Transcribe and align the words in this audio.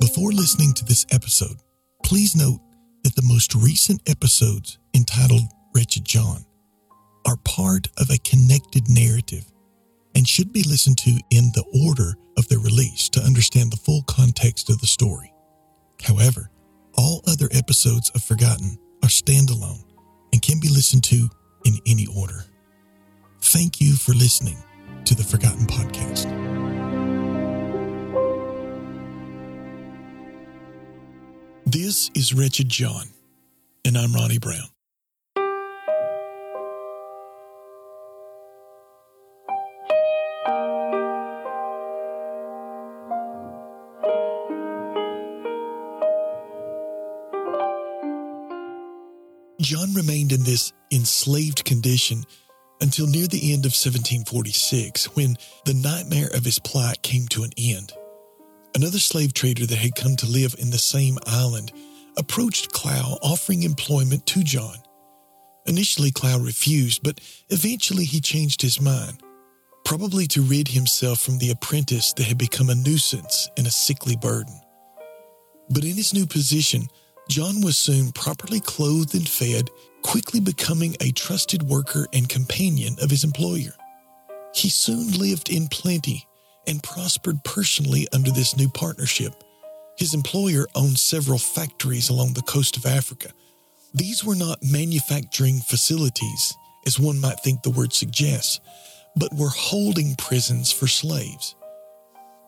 Before 0.00 0.30
listening 0.30 0.74
to 0.74 0.84
this 0.84 1.04
episode, 1.10 1.56
please 2.04 2.36
note 2.36 2.60
that 3.02 3.16
the 3.16 3.22
most 3.22 3.54
recent 3.54 4.00
episodes 4.08 4.78
entitled 4.94 5.42
Wretched 5.74 6.04
John 6.04 6.44
are 7.26 7.36
part 7.44 7.88
of 7.98 8.08
a 8.10 8.18
connected 8.18 8.88
narrative 8.88 9.44
and 10.14 10.26
should 10.26 10.52
be 10.52 10.62
listened 10.62 10.98
to 10.98 11.10
in 11.30 11.50
the 11.54 11.64
order 11.86 12.14
of 12.36 12.46
their 12.48 12.60
release 12.60 13.08
to 13.10 13.20
understand 13.20 13.72
the 13.72 13.76
full 13.76 14.02
context 14.02 14.70
of 14.70 14.80
the 14.80 14.86
story. 14.86 15.32
However, 16.02 16.50
all 16.96 17.22
other 17.26 17.48
episodes 17.52 18.10
of 18.10 18.22
Forgotten 18.22 18.78
are 19.02 19.08
standalone 19.08 19.84
and 20.32 20.40
can 20.40 20.60
be 20.60 20.68
listened 20.68 21.02
to 21.04 21.28
in 21.64 21.74
any 21.86 22.06
order. 22.16 22.44
Thank 23.40 23.80
you 23.80 23.94
for 23.94 24.12
listening 24.12 24.58
to 25.04 25.16
the 25.16 25.24
Forgotten 25.24 25.66
Podcast. 25.66 26.57
This 31.70 32.10
is 32.14 32.32
Wretched 32.32 32.70
John, 32.70 33.08
and 33.84 33.98
I'm 33.98 34.14
Ronnie 34.14 34.38
Brown. 34.38 34.70
John 49.60 49.92
remained 49.92 50.32
in 50.32 50.44
this 50.44 50.72
enslaved 50.90 51.66
condition 51.66 52.24
until 52.80 53.06
near 53.06 53.26
the 53.26 53.52
end 53.52 53.66
of 53.66 53.76
1746 53.76 55.14
when 55.14 55.36
the 55.66 55.74
nightmare 55.74 56.30
of 56.32 56.46
his 56.46 56.58
plight 56.58 57.02
came 57.02 57.28
to 57.28 57.42
an 57.42 57.50
end. 57.58 57.92
Another 58.74 58.98
slave 58.98 59.34
trader 59.34 59.66
that 59.66 59.78
had 59.78 59.94
come 59.94 60.16
to 60.16 60.26
live 60.26 60.54
in 60.58 60.70
the 60.70 60.78
same 60.78 61.18
island 61.26 61.72
approached 62.16 62.72
Clow 62.72 63.18
offering 63.22 63.62
employment 63.62 64.26
to 64.26 64.44
John. 64.44 64.76
Initially, 65.66 66.10
Clow 66.10 66.38
refused, 66.38 67.02
but 67.02 67.20
eventually 67.48 68.04
he 68.04 68.20
changed 68.20 68.62
his 68.62 68.80
mind, 68.80 69.22
probably 69.84 70.26
to 70.28 70.42
rid 70.42 70.68
himself 70.68 71.20
from 71.20 71.38
the 71.38 71.50
apprentice 71.50 72.12
that 72.14 72.24
had 72.24 72.38
become 72.38 72.70
a 72.70 72.74
nuisance 72.74 73.48
and 73.56 73.66
a 73.66 73.70
sickly 73.70 74.16
burden. 74.16 74.60
But 75.70 75.84
in 75.84 75.96
his 75.96 76.14
new 76.14 76.26
position, 76.26 76.88
John 77.28 77.60
was 77.60 77.78
soon 77.78 78.12
properly 78.12 78.60
clothed 78.60 79.14
and 79.14 79.28
fed, 79.28 79.70
quickly 80.02 80.40
becoming 80.40 80.96
a 81.00 81.12
trusted 81.12 81.62
worker 81.62 82.06
and 82.12 82.28
companion 82.28 82.96
of 83.02 83.10
his 83.10 83.24
employer. 83.24 83.74
He 84.54 84.70
soon 84.70 85.12
lived 85.12 85.50
in 85.50 85.68
plenty 85.68 86.27
and 86.68 86.82
prospered 86.82 87.42
personally 87.44 88.06
under 88.12 88.30
this 88.30 88.56
new 88.56 88.68
partnership. 88.68 89.42
His 89.96 90.14
employer 90.14 90.66
owned 90.74 90.98
several 90.98 91.38
factories 91.38 92.10
along 92.10 92.34
the 92.34 92.42
coast 92.42 92.76
of 92.76 92.86
Africa. 92.86 93.30
These 93.94 94.24
were 94.24 94.36
not 94.36 94.62
manufacturing 94.62 95.60
facilities, 95.60 96.54
as 96.86 97.00
one 97.00 97.20
might 97.20 97.40
think 97.40 97.62
the 97.62 97.70
word 97.70 97.92
suggests, 97.92 98.60
but 99.16 99.34
were 99.34 99.48
holding 99.48 100.14
prisons 100.16 100.70
for 100.70 100.86
slaves. 100.86 101.56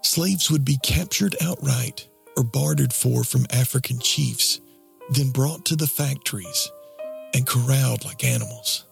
Slaves 0.03 0.51
would 0.51 0.65
be 0.65 0.79
captured 0.83 1.35
outright 1.43 2.07
or 2.37 2.45
bartered 2.45 2.93
for 2.93 3.25
from 3.25 3.47
African 3.51 3.99
chiefs 3.99 4.61
then 5.11 5.31
brought 5.31 5.65
to 5.67 5.77
the 5.77 5.87
factories 5.87 6.71
and 7.35 7.47
corralled 7.47 8.05
like 8.05 8.25
animals. 8.25 8.85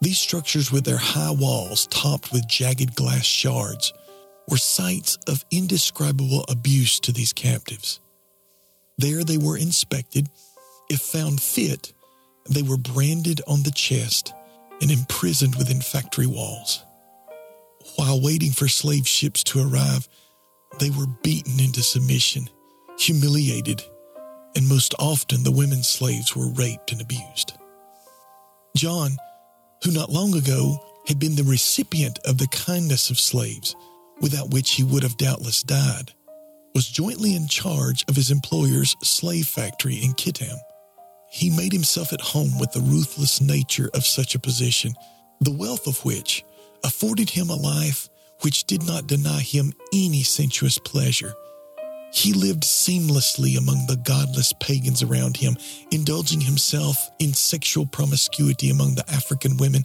These 0.00 0.18
structures, 0.18 0.70
with 0.70 0.84
their 0.84 0.98
high 0.98 1.30
walls 1.30 1.86
topped 1.86 2.30
with 2.30 2.46
jagged 2.46 2.94
glass 2.94 3.24
shards, 3.24 3.92
were 4.48 4.56
sites 4.56 5.16
of 5.28 5.44
indescribable 5.50 6.44
abuse 6.48 7.00
to 7.00 7.12
these 7.12 7.32
captives. 7.32 8.00
There 8.98 9.24
they 9.24 9.38
were 9.38 9.56
inspected. 9.56 10.28
If 10.90 11.00
found 11.00 11.40
fit, 11.40 11.92
they 12.48 12.62
were 12.62 12.76
branded 12.76 13.40
on 13.46 13.62
the 13.62 13.70
chest 13.70 14.32
and 14.80 14.90
imprisoned 14.90 15.56
within 15.56 15.80
factory 15.80 16.26
walls. 16.26 16.84
While 17.96 18.20
waiting 18.20 18.52
for 18.52 18.68
slave 18.68 19.06
ships 19.06 19.42
to 19.44 19.60
arrive, 19.60 20.08
they 20.78 20.90
were 20.90 21.06
beaten 21.22 21.60
into 21.60 21.82
submission, 21.82 22.48
humiliated, 22.98 23.82
and 24.56 24.68
most 24.68 24.94
often 24.98 25.42
the 25.42 25.52
women 25.52 25.82
slaves 25.82 26.34
were 26.34 26.48
raped 26.48 26.92
and 26.92 27.00
abused. 27.00 27.54
John, 28.76 29.16
who 29.84 29.92
not 29.92 30.10
long 30.10 30.34
ago 30.34 30.78
had 31.06 31.18
been 31.18 31.36
the 31.36 31.44
recipient 31.44 32.18
of 32.24 32.38
the 32.38 32.48
kindness 32.48 33.10
of 33.10 33.18
slaves, 33.18 33.76
without 34.20 34.50
which 34.50 34.72
he 34.72 34.82
would 34.82 35.02
have 35.02 35.16
doubtless 35.16 35.62
died, 35.62 36.12
was 36.74 36.88
jointly 36.88 37.34
in 37.34 37.48
charge 37.48 38.04
of 38.08 38.16
his 38.16 38.30
employer's 38.30 38.96
slave 39.02 39.46
factory 39.46 39.96
in 39.96 40.12
Kittam. 40.12 40.56
He 41.30 41.50
made 41.50 41.72
himself 41.72 42.12
at 42.12 42.20
home 42.20 42.58
with 42.58 42.72
the 42.72 42.80
ruthless 42.80 43.40
nature 43.40 43.90
of 43.94 44.06
such 44.06 44.34
a 44.34 44.40
position, 44.40 44.94
the 45.40 45.52
wealth 45.52 45.86
of 45.86 46.04
which 46.04 46.44
afforded 46.84 47.30
him 47.30 47.50
a 47.50 47.56
life 47.56 48.08
which 48.40 48.64
did 48.64 48.86
not 48.86 49.06
deny 49.06 49.40
him 49.40 49.72
any 49.92 50.22
sensuous 50.22 50.78
pleasure 50.78 51.34
he 52.14 52.32
lived 52.32 52.62
seamlessly 52.62 53.58
among 53.58 53.86
the 53.86 53.96
godless 53.96 54.52
pagans 54.60 55.02
around 55.02 55.36
him, 55.36 55.56
indulging 55.90 56.40
himself 56.40 57.10
in 57.18 57.34
sexual 57.34 57.86
promiscuity 57.86 58.70
among 58.70 58.94
the 58.94 59.04
African 59.10 59.56
women 59.56 59.84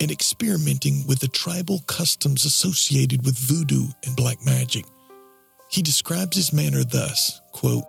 and 0.00 0.10
experimenting 0.10 1.06
with 1.06 1.20
the 1.20 1.28
tribal 1.28 1.80
customs 1.86 2.44
associated 2.44 3.24
with 3.24 3.38
voodoo 3.38 3.86
and 4.04 4.16
black 4.16 4.44
magic. 4.44 4.84
He 5.70 5.82
describes 5.82 6.36
his 6.36 6.52
manner 6.52 6.84
thus 6.84 7.40
quote, 7.52 7.84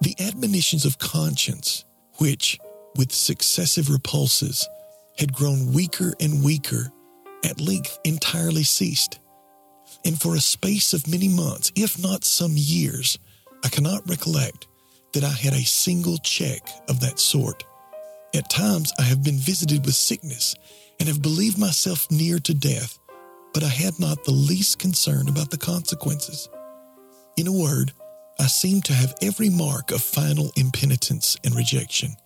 The 0.00 0.14
admonitions 0.20 0.84
of 0.84 0.98
conscience, 0.98 1.84
which, 2.18 2.58
with 2.96 3.12
successive 3.12 3.90
repulses, 3.90 4.68
had 5.18 5.32
grown 5.32 5.72
weaker 5.72 6.14
and 6.20 6.44
weaker, 6.44 6.92
at 7.44 7.60
length 7.60 7.98
entirely 8.04 8.64
ceased. 8.64 9.18
And 10.04 10.20
for 10.20 10.34
a 10.34 10.40
space 10.40 10.92
of 10.92 11.08
many 11.08 11.28
months, 11.28 11.72
if 11.74 12.00
not 12.02 12.24
some 12.24 12.52
years, 12.54 13.18
I 13.64 13.68
cannot 13.68 14.08
recollect 14.08 14.66
that 15.12 15.24
I 15.24 15.30
had 15.30 15.54
a 15.54 15.64
single 15.64 16.18
check 16.18 16.68
of 16.88 17.00
that 17.00 17.18
sort. 17.18 17.64
At 18.34 18.50
times 18.50 18.92
I 18.98 19.02
have 19.02 19.24
been 19.24 19.38
visited 19.38 19.86
with 19.86 19.94
sickness 19.94 20.54
and 20.98 21.08
have 21.08 21.22
believed 21.22 21.58
myself 21.58 22.10
near 22.10 22.38
to 22.40 22.54
death, 22.54 22.98
but 23.52 23.62
I 23.62 23.68
had 23.68 23.98
not 23.98 24.24
the 24.24 24.32
least 24.32 24.78
concern 24.78 25.28
about 25.28 25.50
the 25.50 25.58
consequences. 25.58 26.48
In 27.36 27.46
a 27.46 27.52
word, 27.52 27.92
I 28.38 28.46
seemed 28.46 28.84
to 28.86 28.92
have 28.92 29.14
every 29.22 29.50
mark 29.50 29.90
of 29.90 30.00
final 30.02 30.50
impenitence 30.56 31.36
and 31.44 31.54
rejection. 31.54 32.16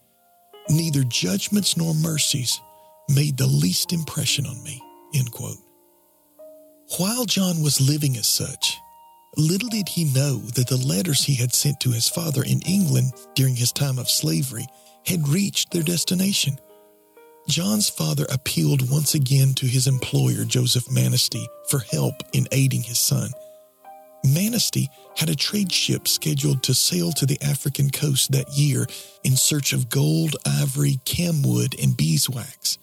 Neither 0.69 1.05
judgments 1.05 1.77
nor 1.77 1.95
mercies 1.95 2.61
made 3.09 3.37
the 3.37 3.47
least 3.47 3.93
impression 3.93 4.47
on 4.47 4.63
me. 4.63 4.81
While 6.99 7.25
John 7.25 7.63
was 7.63 7.81
living 7.81 8.17
as 8.17 8.27
such, 8.27 8.77
Little 9.37 9.69
did 9.69 9.89
he 9.89 10.05
know 10.05 10.39
that 10.39 10.67
the 10.69 10.77
letters 10.77 11.25
he 11.25 11.35
had 11.37 11.55
sent 11.55 11.81
to 11.81 11.93
his 11.93 12.09
father 12.09 12.43
in 12.43 12.61
England 12.63 13.13
during 13.35 13.55
his 13.55 13.73
time 13.73 13.99
of 13.99 14.11
slavery 14.11 14.67
had 15.07 15.29
reached 15.29 15.71
their 15.71 15.85
destination. 15.85 16.59
John's 17.51 17.91
father 17.91 18.27
appealed 18.31 18.89
once 18.93 19.15
again 19.15 19.55
to 19.55 19.67
his 19.67 19.89
employer, 19.89 20.45
Joseph 20.45 20.85
Manesty, 20.85 21.45
for 21.69 21.81
help 21.81 22.15
in 22.33 22.47
aiding 22.53 22.83
his 22.83 23.01
son. 23.01 23.31
Manesty 24.25 24.87
had 25.17 25.29
a 25.29 25.35
trade 25.35 25.73
ship 25.73 26.07
scheduled 26.07 26.63
to 26.63 26.75
sail 26.75 27.11
to 27.11 27.27
the 27.27 27.43
African 27.43 27.91
coast 27.91 28.31
that 28.31 28.49
year 28.57 28.87
in 29.25 29.35
search 29.35 29.73
of 29.73 29.91
gold, 29.91 30.37
ivory, 30.47 31.01
camwood, 31.05 31.75
and 31.83 31.97
beeswax. 31.97 32.79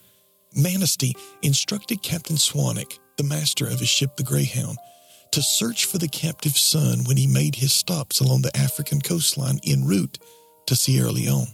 Manesty 0.53 1.13
instructed 1.41 2.03
Captain 2.03 2.35
Swanwick, 2.35 2.99
the 3.16 3.23
master 3.23 3.67
of 3.67 3.79
his 3.79 3.89
ship, 3.89 4.17
the 4.17 4.23
Greyhound, 4.23 4.78
to 5.31 5.41
search 5.41 5.85
for 5.85 5.97
the 5.97 6.09
captive 6.09 6.57
son 6.57 7.05
when 7.05 7.16
he 7.16 7.25
made 7.25 7.55
his 7.55 7.72
stops 7.72 8.19
along 8.19 8.41
the 8.41 8.58
African 8.58 8.99
coastline 8.99 9.59
en 9.66 9.85
route 9.85 10.20
to 10.66 10.75
Sierra 10.75 11.11
Leone. 11.11 11.53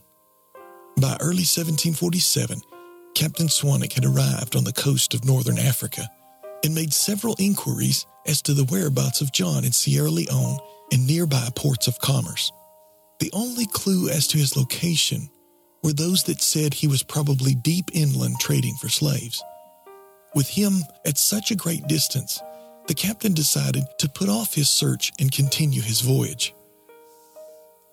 By 0.98 1.16
early 1.21 1.45
1747, 1.45 2.59
Captain 3.15 3.48
Swanwick 3.48 3.94
had 3.94 4.06
arrived 4.06 4.56
on 4.56 4.63
the 4.63 4.74
coast 4.74 5.13
of 5.13 5.24
northern 5.24 5.60
Africa 5.60 6.10
and 6.63 6.74
made 6.74 6.94
several 6.94 7.36
inquiries 7.38 8.06
as 8.25 8.42
to 8.42 8.54
the 8.54 8.65
whereabouts 8.65 9.21
of 9.21 9.31
John 9.31 9.63
in 9.63 9.71
Sierra 9.71 10.10
Leone 10.10 10.57
and 10.92 11.06
nearby 11.06 11.50
ports 11.56 11.88
of 11.88 12.00
commerce. 12.00 12.51
The 13.19 13.30
only 13.33 13.65
clue 13.68 14.10
as 14.10 14.27
to 14.27 14.38
his 14.38 14.57
location 14.57 15.30
were 15.83 15.94
those 15.94 16.24
that 16.24 16.42
said 16.42 16.74
he 16.74 16.88
was 16.88 17.04
probably 17.04 17.54
deep 17.54 17.86
inland 17.94 18.39
trading 18.39 18.75
for 18.75 18.89
slaves. 18.89 19.44
With 20.33 20.50
him 20.50 20.81
at 21.06 21.18
such 21.18 21.51
a 21.51 21.56
great 21.56 21.88
distance, 21.88 22.42
the 22.88 22.95
captain 22.95 23.33
decided 23.33 23.83
to 24.00 24.09
put 24.09 24.30
off 24.30 24.56
his 24.56 24.69
search 24.69 25.12
and 25.19 25.31
continue 25.31 25.81
his 25.81 26.01
voyage. 26.01 26.54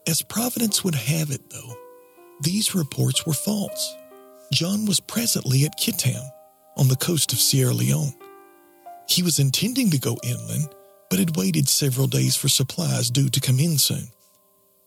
As 0.06 0.22
Providence 0.22 0.82
would 0.82 0.94
have 0.94 1.30
it, 1.30 1.50
though, 1.50 1.74
these 2.40 2.74
reports 2.74 3.26
were 3.26 3.34
false. 3.34 3.94
John 4.52 4.84
was 4.84 4.98
presently 4.98 5.64
at 5.64 5.78
Kittam, 5.78 6.22
on 6.76 6.88
the 6.88 6.96
coast 6.96 7.32
of 7.32 7.38
Sierra 7.38 7.72
Leone. 7.72 8.12
He 9.08 9.22
was 9.22 9.38
intending 9.38 9.90
to 9.90 9.98
go 9.98 10.16
inland, 10.24 10.68
but 11.08 11.20
had 11.20 11.36
waited 11.36 11.68
several 11.68 12.08
days 12.08 12.34
for 12.34 12.48
supplies 12.48 13.10
due 13.10 13.28
to 13.28 13.40
come 13.40 13.60
in 13.60 13.78
soon. 13.78 14.08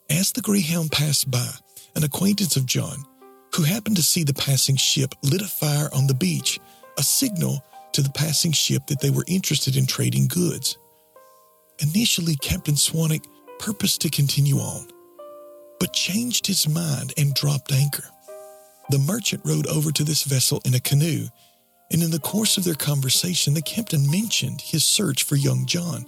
as 0.09 0.33
the 0.33 0.41
Greyhound 0.41 0.91
passed 0.91 1.31
by, 1.31 1.49
an 1.95 2.03
acquaintance 2.03 2.57
of 2.57 2.65
John, 2.65 3.05
who 3.55 3.63
happened 3.63 3.95
to 3.95 4.03
see 4.03 4.23
the 4.23 4.33
passing 4.33 4.75
ship, 4.75 5.15
lit 5.23 5.41
a 5.41 5.47
fire 5.47 5.89
on 5.93 6.07
the 6.07 6.13
beach, 6.13 6.59
a 6.97 7.03
signal 7.03 7.63
to 7.93 8.01
the 8.01 8.11
passing 8.11 8.51
ship 8.51 8.85
that 8.87 8.99
they 8.99 9.11
were 9.11 9.25
interested 9.27 9.77
in 9.77 9.85
trading 9.87 10.27
goods. 10.27 10.77
Initially, 11.79 12.35
Captain 12.35 12.75
Swanwick 12.75 13.25
purposed 13.59 14.01
to 14.01 14.09
continue 14.09 14.57
on, 14.57 14.87
but 15.79 15.93
changed 15.93 16.47
his 16.47 16.67
mind 16.67 17.13
and 17.17 17.33
dropped 17.33 17.71
anchor. 17.71 18.03
The 18.89 18.99
merchant 18.99 19.43
rowed 19.45 19.67
over 19.67 19.91
to 19.91 20.03
this 20.03 20.23
vessel 20.23 20.61
in 20.65 20.73
a 20.73 20.79
canoe, 20.79 21.27
and 21.91 22.03
in 22.03 22.11
the 22.11 22.19
course 22.19 22.57
of 22.57 22.63
their 22.63 22.75
conversation, 22.75 23.53
the 23.53 23.61
captain 23.61 24.09
mentioned 24.09 24.61
his 24.61 24.83
search 24.83 25.23
for 25.23 25.35
young 25.35 25.65
John. 25.65 26.05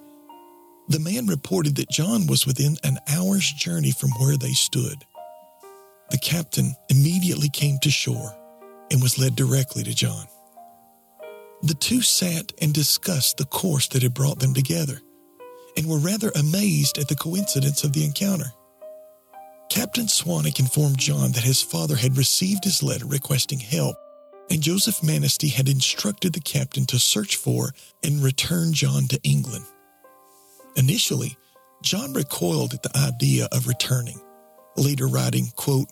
The 0.90 1.00
man 1.00 1.28
reported 1.28 1.76
that 1.78 1.90
John 1.90 2.28
was 2.28 2.46
within 2.46 2.78
an 2.84 3.00
hour's 3.08 3.52
journey 3.52 3.92
from 3.92 4.12
where 4.12 4.38
they 4.38 4.54
stood. 4.54 5.06
The 6.12 6.18
captain 6.20 6.76
immediately 6.90 7.50
came 7.50 7.80
to 7.82 7.90
shore 7.90 8.36
and 8.92 9.02
was 9.02 9.18
led 9.18 9.36
directly 9.36 9.84
to 9.84 9.96
John. 9.96 10.28
The 11.64 11.74
two 11.74 12.02
sat 12.02 12.52
and 12.62 12.74
discussed 12.74 13.38
the 13.38 13.46
course 13.46 13.88
that 13.90 14.04
had 14.04 14.14
brought 14.14 14.40
them 14.40 14.54
together 14.54 15.02
and 15.76 15.88
were 15.88 15.98
rather 15.98 16.32
amazed 16.36 16.98
at 17.00 17.08
the 17.08 17.16
coincidence 17.16 17.84
of 17.84 17.94
the 17.94 18.06
encounter. 18.06 18.52
Captain 19.70 20.06
Swanwick 20.06 20.60
informed 20.60 20.98
John 20.98 21.32
that 21.34 21.44
his 21.44 21.62
father 21.62 21.96
had 21.96 22.18
received 22.18 22.64
his 22.64 22.84
letter 22.84 23.06
requesting 23.06 23.60
help, 23.60 23.98
and 24.50 24.62
Joseph 24.62 25.02
Manesty 25.02 25.52
had 25.52 25.68
instructed 25.68 26.34
the 26.34 26.40
captain 26.40 26.86
to 26.88 27.00
search 27.00 27.36
for 27.36 27.72
and 28.04 28.24
return 28.24 28.74
John 28.74 29.08
to 29.08 29.20
England. 29.24 29.66
Initially, 30.76 31.36
John 31.82 32.14
recoiled 32.14 32.74
at 32.74 32.84
the 32.84 32.98
idea 32.98 33.48
of 33.52 33.68
returning, 33.68 34.20
later 34.76 35.08
writing, 35.08 35.48
quote, 35.56 35.90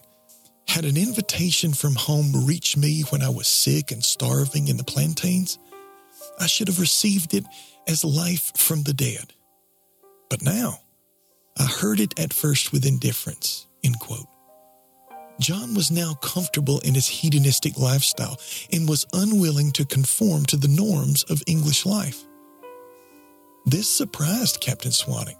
Had 0.67 0.85
an 0.85 0.97
invitation 0.97 1.73
from 1.73 1.95
home 1.95 2.45
reached 2.45 2.77
me 2.77 3.01
when 3.09 3.21
I 3.21 3.29
was 3.29 3.47
sick 3.47 3.91
and 3.91 4.03
starving 4.03 4.67
in 4.67 4.77
the 4.77 4.83
plantains, 4.83 5.57
I 6.39 6.47
should 6.47 6.67
have 6.67 6.79
received 6.79 7.33
it 7.33 7.45
as 7.87 8.03
life 8.03 8.51
from 8.55 8.83
the 8.83 8.93
dead. 8.93 9.33
But 10.29 10.41
now, 10.41 10.79
heard 11.83 11.99
it 11.99 12.17
at 12.17 12.31
first 12.31 12.71
with 12.71 12.85
indifference. 12.85 13.67
End 13.83 13.99
quote. 13.99 14.29
John 15.37 15.73
was 15.73 15.91
now 15.91 16.13
comfortable 16.13 16.79
in 16.79 16.93
his 16.95 17.09
hedonistic 17.09 17.77
lifestyle 17.77 18.39
and 18.71 18.87
was 18.87 19.05
unwilling 19.11 19.71
to 19.73 19.85
conform 19.85 20.45
to 20.45 20.55
the 20.55 20.69
norms 20.69 21.23
of 21.23 21.43
English 21.45 21.85
life. 21.85 22.23
This 23.65 23.89
surprised 23.89 24.61
Captain 24.61 24.91
Swanwick. 24.91 25.35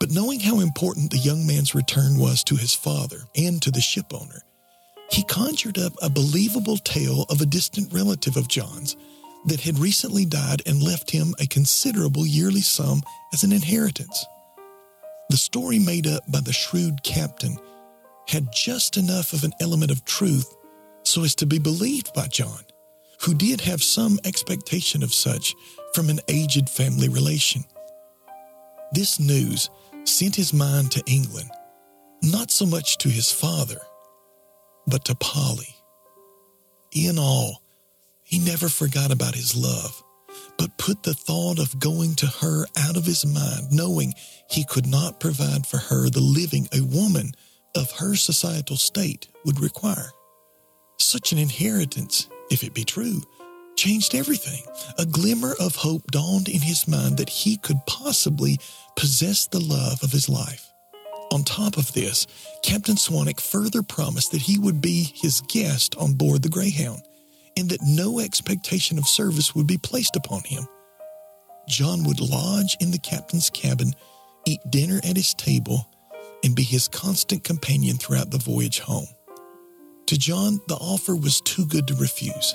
But 0.00 0.10
knowing 0.10 0.40
how 0.40 0.58
important 0.58 1.12
the 1.12 1.18
young 1.18 1.46
man's 1.46 1.72
return 1.72 2.18
was 2.18 2.42
to 2.44 2.56
his 2.56 2.74
father 2.74 3.20
and 3.36 3.62
to 3.62 3.70
the 3.70 3.78
shipowner, 3.78 4.40
he 5.08 5.22
conjured 5.22 5.78
up 5.78 5.92
a 6.02 6.10
believable 6.10 6.78
tale 6.78 7.26
of 7.30 7.40
a 7.40 7.46
distant 7.46 7.92
relative 7.92 8.36
of 8.36 8.48
John's 8.48 8.96
that 9.46 9.60
had 9.60 9.78
recently 9.78 10.24
died 10.24 10.62
and 10.66 10.82
left 10.82 11.12
him 11.12 11.32
a 11.38 11.46
considerable 11.46 12.26
yearly 12.26 12.62
sum 12.62 13.02
as 13.32 13.44
an 13.44 13.52
inheritance. 13.52 14.26
The 15.30 15.36
story 15.36 15.78
made 15.78 16.06
up 16.06 16.22
by 16.30 16.40
the 16.40 16.52
shrewd 16.52 17.02
captain 17.02 17.56
had 18.28 18.52
just 18.52 18.96
enough 18.96 19.32
of 19.32 19.44
an 19.44 19.52
element 19.60 19.90
of 19.90 20.04
truth 20.04 20.54
so 21.02 21.24
as 21.24 21.34
to 21.36 21.46
be 21.46 21.58
believed 21.58 22.12
by 22.14 22.26
John, 22.26 22.64
who 23.22 23.34
did 23.34 23.60
have 23.62 23.82
some 23.82 24.18
expectation 24.24 25.02
of 25.02 25.12
such 25.14 25.54
from 25.94 26.08
an 26.10 26.20
aged 26.28 26.68
family 26.68 27.08
relation. 27.08 27.64
This 28.92 29.18
news 29.18 29.70
sent 30.04 30.36
his 30.36 30.52
mind 30.52 30.92
to 30.92 31.02
England, 31.06 31.50
not 32.22 32.50
so 32.50 32.66
much 32.66 32.98
to 32.98 33.08
his 33.08 33.30
father, 33.30 33.80
but 34.86 35.04
to 35.06 35.14
Polly. 35.14 35.74
In 36.92 37.18
all, 37.18 37.62
he 38.22 38.38
never 38.38 38.68
forgot 38.68 39.10
about 39.10 39.34
his 39.34 39.56
love, 39.56 40.02
but 40.64 40.78
put 40.78 41.02
the 41.02 41.12
thought 41.12 41.58
of 41.58 41.78
going 41.78 42.14
to 42.14 42.26
her 42.26 42.64
out 42.78 42.96
of 42.96 43.04
his 43.04 43.26
mind, 43.26 43.70
knowing 43.70 44.14
he 44.48 44.64
could 44.64 44.86
not 44.86 45.20
provide 45.20 45.66
for 45.66 45.76
her 45.76 46.08
the 46.08 46.20
living 46.20 46.66
a 46.72 46.80
woman 46.80 47.32
of 47.76 47.90
her 47.90 48.14
societal 48.14 48.78
state 48.78 49.28
would 49.44 49.60
require. 49.60 50.10
Such 50.98 51.32
an 51.32 51.38
inheritance, 51.38 52.30
if 52.50 52.64
it 52.64 52.72
be 52.72 52.82
true, 52.82 53.20
changed 53.76 54.14
everything. 54.14 54.62
A 54.96 55.04
glimmer 55.04 55.54
of 55.60 55.76
hope 55.76 56.10
dawned 56.10 56.48
in 56.48 56.62
his 56.62 56.88
mind 56.88 57.18
that 57.18 57.28
he 57.28 57.58
could 57.58 57.84
possibly 57.86 58.58
possess 58.96 59.46
the 59.46 59.60
love 59.60 60.02
of 60.02 60.12
his 60.12 60.30
life. 60.30 60.72
On 61.30 61.44
top 61.44 61.76
of 61.76 61.92
this, 61.92 62.26
Captain 62.62 62.96
Swanwick 62.96 63.38
further 63.38 63.82
promised 63.82 64.32
that 64.32 64.40
he 64.40 64.58
would 64.58 64.80
be 64.80 65.12
his 65.14 65.42
guest 65.42 65.94
on 65.98 66.14
board 66.14 66.42
the 66.42 66.48
Greyhound 66.48 67.02
and 67.56 67.68
that 67.70 67.82
no 67.82 68.20
expectation 68.20 68.98
of 68.98 69.06
service 69.06 69.54
would 69.54 69.66
be 69.66 69.78
placed 69.78 70.16
upon 70.16 70.42
him. 70.44 70.66
John 71.68 72.04
would 72.04 72.20
lodge 72.20 72.76
in 72.80 72.90
the 72.90 72.98
captain's 72.98 73.50
cabin, 73.50 73.94
eat 74.46 74.60
dinner 74.68 75.00
at 75.04 75.16
his 75.16 75.34
table, 75.34 75.88
and 76.42 76.54
be 76.54 76.62
his 76.62 76.88
constant 76.88 77.42
companion 77.44 77.96
throughout 77.96 78.30
the 78.30 78.38
voyage 78.38 78.80
home. 78.80 79.08
To 80.06 80.18
John, 80.18 80.60
the 80.68 80.74
offer 80.74 81.16
was 81.16 81.40
too 81.40 81.64
good 81.64 81.86
to 81.88 81.94
refuse, 81.94 82.54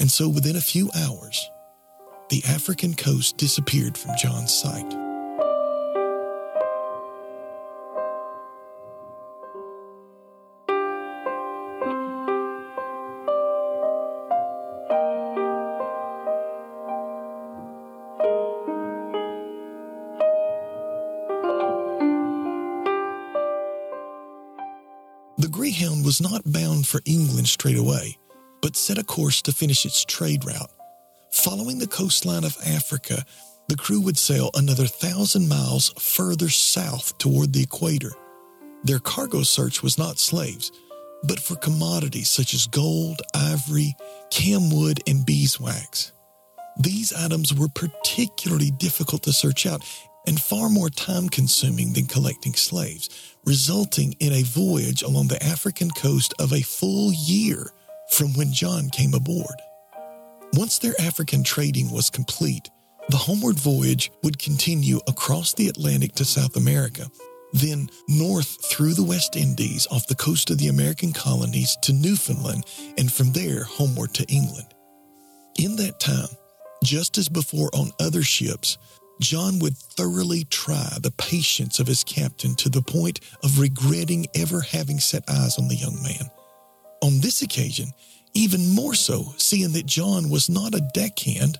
and 0.00 0.10
so 0.10 0.28
within 0.28 0.56
a 0.56 0.60
few 0.60 0.90
hours, 0.96 1.48
the 2.28 2.42
African 2.48 2.94
coast 2.94 3.36
disappeared 3.36 3.96
from 3.96 4.16
John's 4.16 4.52
sight. 4.52 5.05
Was 26.06 26.20
not 26.20 26.52
bound 26.52 26.86
for 26.86 27.00
England 27.04 27.48
straight 27.48 27.76
away, 27.76 28.16
but 28.62 28.76
set 28.76 28.96
a 28.96 29.02
course 29.02 29.42
to 29.42 29.50
finish 29.50 29.84
its 29.84 30.04
trade 30.04 30.44
route. 30.44 30.70
Following 31.32 31.80
the 31.80 31.88
coastline 31.88 32.44
of 32.44 32.56
Africa, 32.64 33.24
the 33.68 33.74
crew 33.74 34.00
would 34.02 34.16
sail 34.16 34.50
another 34.54 34.86
thousand 34.86 35.48
miles 35.48 35.92
further 35.98 36.48
south 36.48 37.18
toward 37.18 37.52
the 37.52 37.64
equator. 37.64 38.12
Their 38.84 39.00
cargo 39.00 39.42
search 39.42 39.82
was 39.82 39.98
not 39.98 40.20
slaves, 40.20 40.70
but 41.24 41.40
for 41.40 41.56
commodities 41.56 42.28
such 42.28 42.54
as 42.54 42.68
gold, 42.68 43.20
ivory, 43.34 43.96
camwood, 44.30 45.00
and 45.08 45.26
beeswax. 45.26 46.12
These 46.78 47.12
items 47.14 47.52
were 47.52 47.68
particularly 47.74 48.70
difficult 48.70 49.24
to 49.24 49.32
search 49.32 49.66
out 49.66 49.82
and 50.26 50.40
far 50.40 50.68
more 50.68 50.90
time 50.90 51.28
consuming 51.28 51.92
than 51.92 52.06
collecting 52.06 52.54
slaves, 52.54 53.36
resulting 53.44 54.14
in 54.20 54.32
a 54.32 54.42
voyage 54.42 55.02
along 55.02 55.28
the 55.28 55.42
African 55.42 55.90
coast 55.90 56.34
of 56.38 56.52
a 56.52 56.62
full 56.62 57.12
year 57.12 57.70
from 58.10 58.34
when 58.34 58.52
John 58.52 58.88
came 58.90 59.14
aboard. 59.14 59.62
Once 60.52 60.78
their 60.78 60.94
African 61.00 61.42
trading 61.42 61.90
was 61.90 62.10
complete, 62.10 62.70
the 63.08 63.16
homeward 63.16 63.56
voyage 63.56 64.10
would 64.22 64.38
continue 64.38 64.98
across 65.08 65.54
the 65.54 65.68
Atlantic 65.68 66.12
to 66.14 66.24
South 66.24 66.56
America, 66.56 67.06
then 67.52 67.88
north 68.08 68.64
through 68.64 68.94
the 68.94 69.04
West 69.04 69.36
Indies 69.36 69.86
off 69.90 70.06
the 70.08 70.14
coast 70.14 70.50
of 70.50 70.58
the 70.58 70.68
American 70.68 71.12
colonies 71.12 71.76
to 71.82 71.92
Newfoundland, 71.92 72.64
and 72.98 73.12
from 73.12 73.32
there 73.32 73.64
homeward 73.64 74.12
to 74.14 74.24
England. 74.24 74.66
In 75.58 75.76
that 75.76 76.00
time, 76.00 76.28
just 76.82 77.16
as 77.16 77.28
before 77.28 77.70
on 77.74 77.92
other 78.00 78.22
ships, 78.22 78.76
John 79.20 79.58
would 79.60 79.76
thoroughly 79.76 80.44
try 80.44 80.98
the 81.00 81.10
patience 81.10 81.78
of 81.78 81.86
his 81.86 82.04
captain 82.04 82.54
to 82.56 82.68
the 82.68 82.82
point 82.82 83.20
of 83.42 83.58
regretting 83.58 84.26
ever 84.34 84.60
having 84.60 85.00
set 85.00 85.24
eyes 85.28 85.58
on 85.58 85.68
the 85.68 85.74
young 85.74 86.02
man. 86.02 86.30
On 87.02 87.20
this 87.20 87.42
occasion, 87.42 87.92
even 88.34 88.74
more 88.74 88.94
so, 88.94 89.32
seeing 89.38 89.72
that 89.72 89.86
John 89.86 90.28
was 90.28 90.50
not 90.50 90.74
a 90.74 90.86
deckhand, 90.92 91.58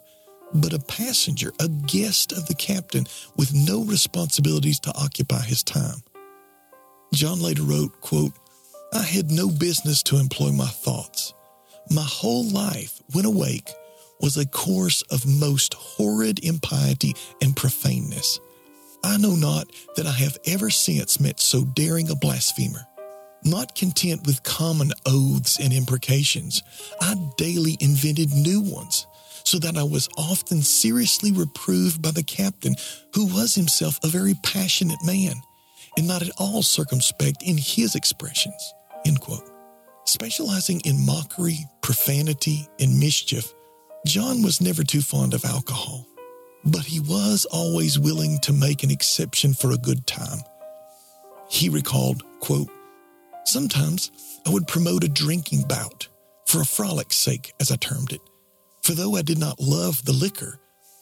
but 0.53 0.75
a 0.75 0.79
passenger, 0.79 1.53
a 1.59 1.69
guest 1.69 2.33
of 2.33 2.47
the 2.47 2.55
captain 2.55 3.07
with 3.37 3.55
no 3.55 3.83
responsibilities 3.85 4.79
to 4.81 4.95
occupy 4.95 5.41
his 5.41 5.63
time. 5.63 6.03
John 7.15 7.41
later 7.41 7.63
wrote, 7.63 8.01
quote, 8.01 8.33
I 8.93 9.03
had 9.03 9.31
no 9.31 9.49
business 9.49 10.03
to 10.05 10.19
employ 10.19 10.53
my 10.53 10.67
thoughts. 10.67 11.33
My 11.91 12.03
whole 12.03 12.45
life, 12.45 13.01
when 13.13 13.25
awake, 13.25 13.71
was 14.21 14.37
a 14.37 14.47
course 14.47 15.03
of 15.03 15.27
most 15.27 15.75
horrid 15.75 16.45
impiety 16.45 17.15
and 17.43 17.57
profaneness. 17.57 18.41
I 19.05 19.17
know 19.19 19.35
not 19.37 19.71
that 19.97 20.07
I 20.07 20.13
have 20.13 20.39
ever 20.47 20.71
since 20.71 21.21
met 21.21 21.41
so 21.41 21.65
daring 21.65 22.11
a 22.11 22.15
blasphemer. 22.15 22.87
Not 23.45 23.75
content 23.75 24.27
with 24.27 24.43
common 24.43 24.93
oaths 25.05 25.61
and 25.61 25.73
imprecations, 25.73 26.63
I 27.01 27.15
daily 27.37 27.77
invented 27.81 28.33
new 28.33 28.61
ones, 28.61 29.07
so 29.45 29.59
that 29.59 29.77
I 29.77 29.85
was 29.85 30.09
often 30.17 30.63
seriously 30.63 31.31
reproved 31.31 32.03
by 32.03 32.11
the 32.11 32.25
captain, 32.25 32.75
who 33.15 33.27
was 33.27 33.55
himself 33.55 34.01
a 34.03 34.09
very 34.09 34.35
passionate 34.43 35.05
man, 35.05 35.35
and 35.97 36.09
not 36.09 36.23
at 36.23 36.33
all 36.39 36.63
circumspect 36.63 37.43
in 37.43 37.57
his 37.57 37.95
expressions. 37.95 38.75
Specializing 40.07 40.81
in 40.85 41.05
mockery, 41.05 41.59
profanity, 41.83 42.67
and 42.81 42.99
mischief, 42.99 43.53
John 44.07 44.41
was 44.41 44.61
never 44.61 44.85
too 44.85 45.01
fond 45.01 45.35
of 45.35 45.45
alcohol, 45.45 46.07
but 46.65 46.85
he 46.85 47.01
was 47.01 47.45
always 47.47 47.99
willing 47.99 48.39
to 48.43 48.53
make 48.53 48.85
an 48.85 48.91
exception 48.93 49.53
for 49.53 49.73
a 49.73 49.77
good 49.77 50.07
time. 50.07 50.39
He 51.51 51.69
recalled, 51.69 52.23
quote, 52.39 52.71
Sometimes 53.45 54.13
I 54.47 54.51
would 54.51 54.69
promote 54.69 55.03
a 55.03 55.09
drinking 55.09 55.63
bout 55.63 56.07
for 56.47 56.61
a 56.61 56.65
frolic's 56.65 57.17
sake, 57.17 57.53
as 57.59 57.73
I 57.73 57.77
termed 57.77 58.13
it. 58.13 58.21
For 58.85 58.93
though 58.93 59.17
I 59.17 59.23
did 59.23 59.39
not 59.39 59.59
love 59.59 60.05
the 60.05 60.13
liquor, 60.13 60.61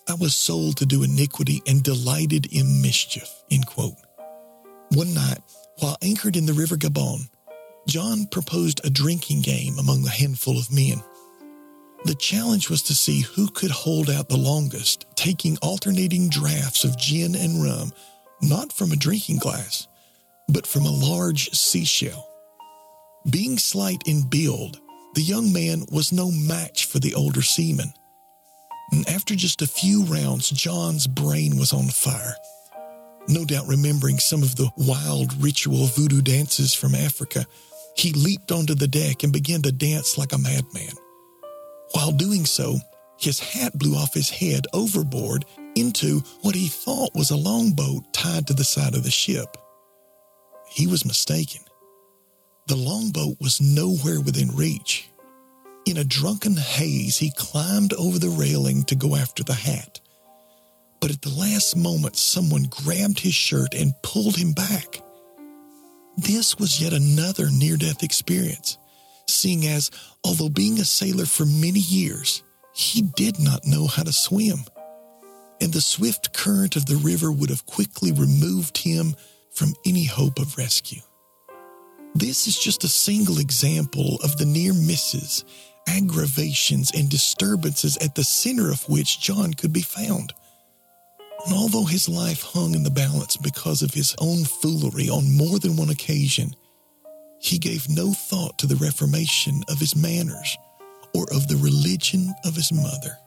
I 0.09 0.15
was 0.15 0.35
sold 0.35 0.79
to 0.79 0.87
do 0.87 1.03
iniquity 1.03 1.61
and 1.67 1.83
delighted 1.83 2.47
in 2.55 2.81
mischief. 2.81 3.31
End 3.51 3.67
quote. 3.67 3.99
One 4.93 5.13
night, 5.13 5.41
while 5.79 5.99
anchored 6.01 6.37
in 6.37 6.47
the 6.47 6.55
river 6.55 6.77
Gabon, 6.77 7.29
John 7.87 8.25
proposed 8.31 8.81
a 8.83 8.89
drinking 8.89 9.43
game 9.43 9.79
among 9.79 10.07
a 10.07 10.11
handful 10.11 10.59
of 10.59 10.73
men. 10.73 11.03
The 12.05 12.15
challenge 12.15 12.69
was 12.69 12.83
to 12.83 12.95
see 12.95 13.23
who 13.23 13.49
could 13.49 13.71
hold 13.71 14.11
out 14.11 14.29
the 14.29 14.37
longest, 14.37 15.07
taking 15.15 15.57
alternating 15.63 16.29
draughts 16.29 16.85
of 16.85 16.99
gin 16.99 17.35
and 17.35 17.63
rum, 17.65 17.93
not 18.43 18.73
from 18.73 18.93
a 18.93 18.97
drinking 18.97 19.39
glass, 19.39 19.89
but 20.49 20.67
from 20.67 20.85
a 20.85 20.91
large 20.91 21.51
seashell. 21.51 22.29
Being 23.31 23.57
slight 23.57 24.03
in 24.07 24.29
build, 24.29 24.81
the 25.15 25.23
young 25.23 25.51
man 25.51 25.87
was 25.91 26.13
no 26.13 26.31
match 26.31 26.85
for 26.85 26.99
the 26.99 27.15
older 27.15 27.41
seaman. 27.41 27.95
And 28.93 29.09
after 29.09 29.35
just 29.35 29.63
a 29.63 29.67
few 29.67 30.05
rounds, 30.05 30.51
John's 30.51 31.07
brain 31.07 31.57
was 31.57 31.73
on 31.73 31.89
fire. 31.89 32.37
No 33.29 33.47
doubt 33.47 33.67
remembering 33.67 34.19
some 34.19 34.43
of 34.43 34.57
the 34.57 34.71
wild 34.77 35.43
ritual 35.43 35.87
voodoo 35.87 36.21
dances 36.21 36.75
from 36.75 36.95
Africa, 36.95 37.47
he 37.97 38.13
leaped 38.13 38.53
onto 38.53 38.75
the 38.75 38.89
deck 38.89 39.23
and 39.23 39.33
began 39.33 39.63
to 39.63 39.73
dance 39.73 40.19
like 40.19 40.35
a 40.35 40.39
madman. 40.39 40.93
While 41.93 42.12
doing 42.12 42.47
so, 42.47 42.79
his 43.19 43.38
hat 43.38 43.79
blew 43.79 43.95
off 43.95 44.14
his 44.14 44.31
head 44.31 44.67
overboard 44.73 45.45
into 45.75 46.21
what 46.43 46.55
he 46.55 46.69
thought 46.69 47.14
was 47.14 47.31
a 47.31 47.37
longboat 47.37 48.12
tied 48.12 48.47
to 48.49 48.55
the 48.55 48.64
side 48.64 48.95
of 48.95 49.05
the 49.05 49.11
ship. 49.11 49.57
He 50.69 50.87
was 50.87 51.05
mistaken. 51.05 51.62
The 52.67 52.76
longboat 52.76 53.37
was 53.41 53.61
nowhere 53.61 54.21
within 54.21 54.55
reach. 54.57 55.09
In 55.87 55.99
a 55.99 56.05
drunken 56.05 56.57
haze, 56.57 57.19
he 57.19 57.31
climbed 57.37 57.93
over 57.95 58.19
the 58.19 58.31
railing 58.31 58.85
to 58.85 58.95
go 58.95 59.17
after 59.17 59.45
the 59.45 59.55
hat. 59.55 60.00
But 61.00 61.11
at 61.11 61.21
the 61.21 61.29
last 61.38 61.76
moment, 61.76 62.17
someone 62.17 62.64
grabbed 62.64 63.21
his 63.21 63.35
shirt 63.35 63.75
and 63.75 63.93
pulled 64.03 64.37
him 64.37 64.53
back. 64.53 65.03
This 66.17 66.59
was 66.59 66.81
yet 66.81 66.95
another 66.95 67.50
near 67.50 67.76
death 67.76 68.03
experience, 68.03 68.79
seeing 69.28 69.66
as, 69.66 69.90
although 70.25 70.49
being 70.49 70.78
a 70.78 70.85
sailor 70.85 71.26
for 71.26 71.45
many 71.45 71.81
years, 71.81 72.43
he 72.75 73.02
did 73.02 73.38
not 73.38 73.64
know 73.64 73.87
how 73.87 74.02
to 74.02 74.12
swim. 74.12 74.64
And 75.61 75.73
the 75.73 75.81
swift 75.81 76.33
current 76.33 76.76
of 76.76 76.87
the 76.87 76.97
river 76.97 77.31
would 77.31 77.50
have 77.50 77.66
quickly 77.66 78.12
removed 78.12 78.78
him 78.78 79.14
from 79.52 79.75
any 79.87 80.04
hope 80.04 80.38
of 80.38 80.59
rescue. 80.59 81.00
This 82.14 82.47
is 82.47 82.59
just 82.59 82.85
a 82.85 82.88
single 82.88 83.38
example 83.38 84.19
of 84.23 84.37
the 84.37 84.45
near 84.45 84.73
misses, 84.73 85.45
aggravations, 85.88 86.93
and 86.95 87.09
disturbances 87.09 87.97
at 87.99 88.14
the 88.14 88.25
center 88.25 88.71
of 88.71 88.88
which 88.88 89.21
John 89.21 89.54
could 89.54 89.73
be 89.73 89.83
found. 89.83 90.33
And 91.47 91.54
although 91.54 91.85
his 91.85 92.09
life 92.09 92.43
hung 92.43 92.75
in 92.75 92.83
the 92.83 92.90
balance 92.90 93.37
because 93.37 93.83
of 93.83 93.93
his 93.93 94.14
own 94.19 94.45
foolery 94.45 95.09
on 95.09 95.37
more 95.37 95.59
than 95.59 95.76
one 95.76 95.90
occasion, 95.90 96.54
he 97.45 97.59
gave 97.59 97.89
no 97.89 98.13
thought 98.13 98.59
to 98.59 98.67
the 98.67 98.77
reformation 98.77 99.63
of 99.69 99.79
his 99.79 99.95
manners 99.95 100.57
or 101.15 101.25
of 101.33 101.47
the 101.49 101.57
religion 101.57 102.35
of 102.45 102.57
his 102.57 102.73
mother. 102.73 103.19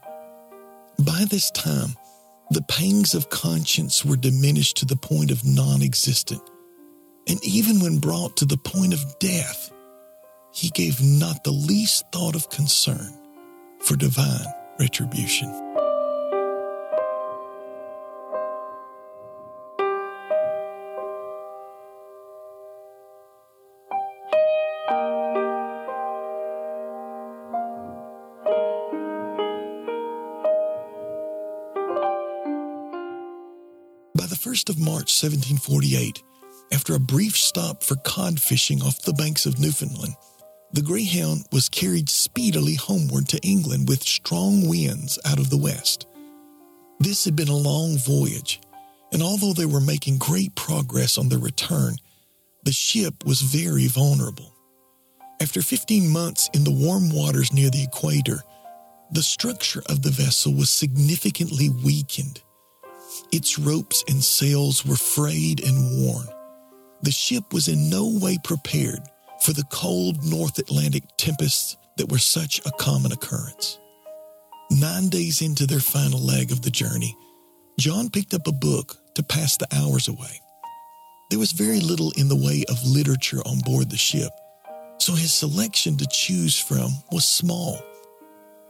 By 1.00 1.26
this 1.30 1.52
time, 1.52 1.96
the 2.50 2.64
pangs 2.64 3.14
of 3.14 3.30
conscience 3.30 4.04
were 4.04 4.18
diminished 4.18 4.78
to 4.78 4.86
the 4.86 4.96
point 4.96 5.32
of 5.32 5.46
non 5.46 5.82
existent 5.82 6.42
and 7.28 7.44
even 7.44 7.80
when 7.82 8.00
brought 8.00 8.38
to 8.38 8.46
the 8.46 8.58
point 8.58 8.94
of 8.94 9.20
death, 9.20 9.72
he 10.54 10.70
gave 10.70 11.02
not 11.02 11.44
the 11.44 11.52
least 11.52 12.06
thought 12.12 12.36
of 12.36 12.50
concern 12.50 13.14
for 13.80 13.96
divine 13.98 14.46
retribution. 14.80 15.50
1st 34.68 34.70
of 34.70 34.80
March 34.80 35.24
1748, 35.24 36.24
after 36.74 36.94
a 36.94 37.00
brief 37.00 37.38
stop 37.38 37.82
for 37.82 37.96
cod 37.98 38.42
fishing 38.42 38.82
off 38.82 39.02
the 39.02 39.14
banks 39.14 39.46
of 39.46 39.60
Newfoundland, 39.60 40.14
the 40.74 40.82
Greyhound 40.82 41.46
was 41.54 41.70
carried 41.70 42.10
speedily 42.10 42.76
homeward 42.76 43.30
to 43.30 43.40
England 43.44 43.88
with 43.88 44.04
strong 44.04 44.68
winds 44.68 45.18
out 45.26 45.40
of 45.40 45.50
the 45.50 45.58
west. 45.58 46.06
This 47.00 47.24
had 47.24 47.36
been 47.36 47.48
a 47.48 47.56
long 47.56 47.98
voyage, 47.98 48.60
and 49.14 49.24
although 49.24 49.54
they 49.54 49.66
were 49.66 49.80
making 49.80 50.18
great 50.18 50.54
progress 50.56 51.18
on 51.18 51.30
their 51.30 51.40
return, 51.40 51.96
the 52.64 52.74
ship 52.74 53.26
was 53.26 53.42
very 53.42 53.88
vulnerable. 53.88 54.54
After 55.42 55.62
15 55.62 56.10
months 56.10 56.50
in 56.54 56.66
the 56.66 56.72
warm 56.72 57.10
waters 57.10 57.54
near 57.54 57.70
the 57.70 57.84
equator, 57.84 58.42
the 59.12 59.24
structure 59.24 59.84
of 59.86 60.02
the 60.02 60.12
vessel 60.12 60.54
was 60.54 60.70
significantly 60.70 61.70
weakened. 61.70 62.42
Its 63.32 63.60
ropes 63.60 64.04
and 64.08 64.24
sails 64.24 64.86
were 64.86 64.96
frayed 64.96 65.62
and 65.64 66.06
worn. 66.06 66.28
The 67.02 67.12
ship 67.12 67.54
was 67.54 67.68
in 67.68 67.90
no 67.90 68.18
way 68.22 68.38
prepared 68.44 69.02
for 69.42 69.54
the 69.54 69.66
cold 69.70 70.24
North 70.24 70.58
Atlantic 70.58 71.04
tempests 71.18 71.78
that 71.98 72.12
were 72.12 72.18
such 72.18 72.60
a 72.66 72.72
common 72.72 73.12
occurrence. 73.12 73.80
Nine 74.72 75.10
days 75.10 75.42
into 75.42 75.66
their 75.66 75.80
final 75.80 76.20
leg 76.20 76.52
of 76.52 76.62
the 76.62 76.70
journey, 76.72 77.16
John 77.80 78.10
picked 78.10 78.34
up 78.34 78.48
a 78.48 78.52
book 78.52 78.98
to 79.16 79.24
pass 79.24 79.58
the 79.58 79.68
hours 79.74 80.08
away. 80.08 80.42
There 81.30 81.40
was 81.40 81.52
very 81.52 81.80
little 81.80 82.12
in 82.18 82.30
the 82.30 82.36
way 82.36 82.64
of 82.70 82.86
literature 82.86 83.42
on 83.46 83.60
board 83.60 83.90
the 83.90 83.98
ship, 83.98 84.32
so 84.98 85.14
his 85.14 85.34
selection 85.34 85.98
to 85.98 86.08
choose 86.08 86.60
from 86.60 86.92
was 87.12 87.26
small. 87.26 87.80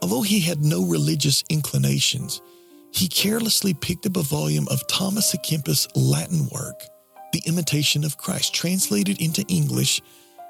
Although 0.02 0.22
he 0.22 0.40
had 0.40 0.60
no 0.60 0.84
religious 0.84 1.42
inclinations, 1.50 2.40
he 2.92 3.08
carelessly 3.08 3.74
picked 3.74 4.06
up 4.06 4.16
a 4.16 4.22
volume 4.22 4.66
of 4.70 4.86
Thomas 4.88 5.34
Kempis' 5.36 5.88
Latin 5.94 6.48
work 6.52 6.82
the 7.32 7.42
Imitation 7.46 8.04
of 8.04 8.16
Christ, 8.16 8.54
translated 8.54 9.20
into 9.20 9.44
English 9.48 10.00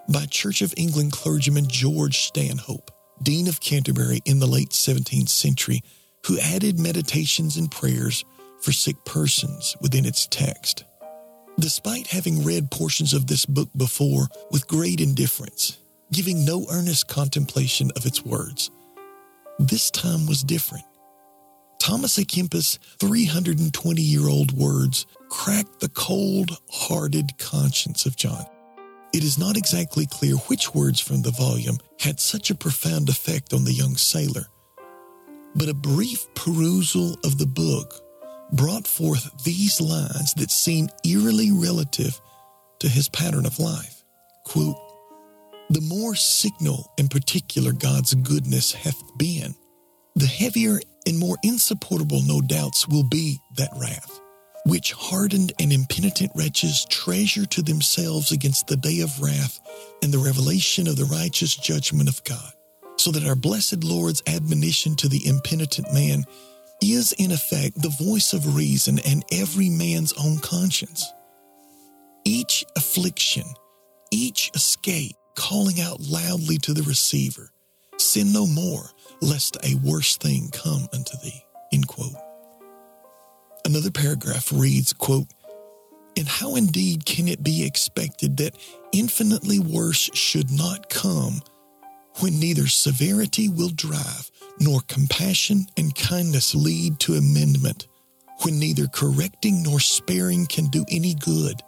by 0.09 0.25
Church 0.26 0.62
of 0.62 0.73
England 0.76 1.12
clergyman 1.12 1.66
George 1.68 2.18
Stanhope, 2.18 2.90
Dean 3.23 3.49
of 3.49 3.61
Canterbury 3.61 4.21
in 4.25 4.38
the 4.38 4.47
late 4.47 4.71
17th 4.71 5.28
century, 5.28 5.83
who 6.26 6.38
added 6.38 6.78
meditations 6.78 7.57
and 7.57 7.71
prayers 7.71 8.25
for 8.62 8.73
sick 8.73 8.97
persons 9.04 9.76
within 9.80 10.04
its 10.04 10.26
text. 10.26 10.85
Despite 11.59 12.07
having 12.07 12.45
read 12.45 12.71
portions 12.71 13.12
of 13.12 13.26
this 13.26 13.45
book 13.45 13.68
before 13.76 14.28
with 14.50 14.68
great 14.68 15.00
indifference, 15.00 15.78
giving 16.12 16.45
no 16.45 16.66
earnest 16.71 17.09
contemplation 17.09 17.90
of 17.97 18.07
its 18.07 18.25
words, 18.25 18.71
this 19.59 19.90
time 19.90 20.26
was 20.26 20.45
different. 20.45 20.85
Thomas 21.78 22.18
à 22.18 22.25
Kempis' 22.25 22.78
320 22.99 24.02
year 24.02 24.28
old 24.28 24.52
words 24.52 25.06
cracked 25.28 25.80
the 25.80 25.88
cold 25.88 26.58
hearted 26.70 27.38
conscience 27.38 28.06
of 28.06 28.16
John. 28.16 28.44
It 29.14 29.25
is 29.25 29.38
not 29.38 29.56
exactly 29.56 30.06
clear 30.06 30.35
which 30.49 30.75
words 30.75 31.00
from 31.00 31.23
the 31.23 31.30
volume 31.30 31.78
had 31.99 32.20
such 32.20 32.50
a 32.50 32.54
profound 32.54 33.08
effect 33.08 33.52
on 33.52 33.64
the 33.64 33.73
young 33.73 33.97
sailor, 33.97 34.47
but 35.54 35.68
a 35.68 35.75
brief 35.75 36.26
perusal 36.35 37.16
of 37.25 37.38
the 37.38 37.47
book 37.47 37.94
brought 38.52 38.87
forth 38.87 39.44
these 39.44 39.80
lines 39.80 40.35
that 40.35 40.50
seem 40.50 40.88
eerily 41.04 41.52
relative 41.52 42.20
to 42.80 42.88
his 42.88 43.08
pattern 43.08 43.47
of 43.47 43.58
life. 43.58 44.04
Quote, 44.44 44.76
the 45.70 45.80
more 45.82 46.14
signal 46.14 46.90
and 46.99 47.11
particular 47.11 47.73
God's 47.73 48.14
goodness 48.14 48.73
hath 48.73 49.00
been, 49.18 49.54
the 50.14 50.26
heavier 50.26 50.80
and 51.07 51.19
more 51.19 51.37
insupportable, 51.43 52.23
no 52.26 52.40
doubts, 52.40 52.88
will 52.88 53.05
be 53.09 53.38
that 53.57 53.71
wrath, 53.81 54.21
which 54.67 54.93
hardened 54.93 55.52
and 55.61 55.73
impenitent 55.73 56.33
wretches 56.37 56.87
treasure 56.90 57.47
to 57.47 57.62
themselves 57.62 58.33
against 58.33 58.67
the 58.69 58.76
day 58.76 59.00
of 59.00 59.21
wrath 59.23 59.61
and 60.02 60.12
the 60.12 60.19
revelation 60.19 60.88
of 60.88 60.97
the 60.97 61.05
righteous 61.07 61.57
judgment 61.57 62.09
of 62.09 62.23
God. 62.25 62.52
So 62.99 63.12
that 63.12 63.26
our 63.26 63.37
blessed 63.37 63.85
Lord's 63.85 64.23
admonition 64.26 64.97
to 64.97 65.09
the 65.09 65.26
impenitent 65.26 65.93
man 65.93 66.25
is, 66.83 67.12
in 67.12 67.33
effect, 67.33 67.81
the 67.83 67.95
voice 68.05 68.33
of 68.33 68.57
reason 68.57 68.99
and 69.07 69.25
every 69.33 69.71
man's 69.71 70.12
own 70.14 70.38
conscience. 70.40 71.07
each 72.25 72.64
affliction, 72.76 73.45
each 74.12 74.52
escape, 74.55 75.17
calling 75.37 75.81
out 75.81 76.00
loudly 76.00 76.59
to 76.59 76.75
the 76.75 76.85
receiver, 76.85 77.50
Sin 77.99 78.33
no 78.33 78.47
more, 78.47 78.90
lest 79.21 79.57
a 79.64 79.75
worse 79.76 80.17
thing 80.17 80.50
come 80.52 80.88
unto 80.93 81.17
thee. 81.23 81.45
End 81.73 81.87
quote. 81.87 82.14
Another 83.64 83.90
paragraph 83.90 84.50
reads, 84.52 84.93
quote, 84.93 85.26
And 86.17 86.26
how 86.28 86.57
indeed 86.57 87.05
can 87.05 87.28
it 87.28 87.43
be 87.43 87.67
expected 87.67 88.37
that 88.38 88.57
infinitely 88.93 89.59
worse 89.59 90.09
should 90.14 90.50
not 90.50 90.88
come 90.88 91.43
when 92.21 92.40
neither 92.40 92.67
severity 92.67 93.49
will 93.49 93.69
drive 93.69 94.31
nor 94.61 94.81
compassion 94.88 95.67
and 95.76 95.95
kindness 95.95 96.55
lead 96.55 96.99
to 97.00 97.14
amendment, 97.14 97.88
when 98.43 98.59
neither 98.59 98.87
correcting 98.87 99.62
nor 99.62 99.81
sparing 99.81 100.47
can 100.47 100.67
do 100.67 100.85
any 100.88 101.14
good? 101.14 101.61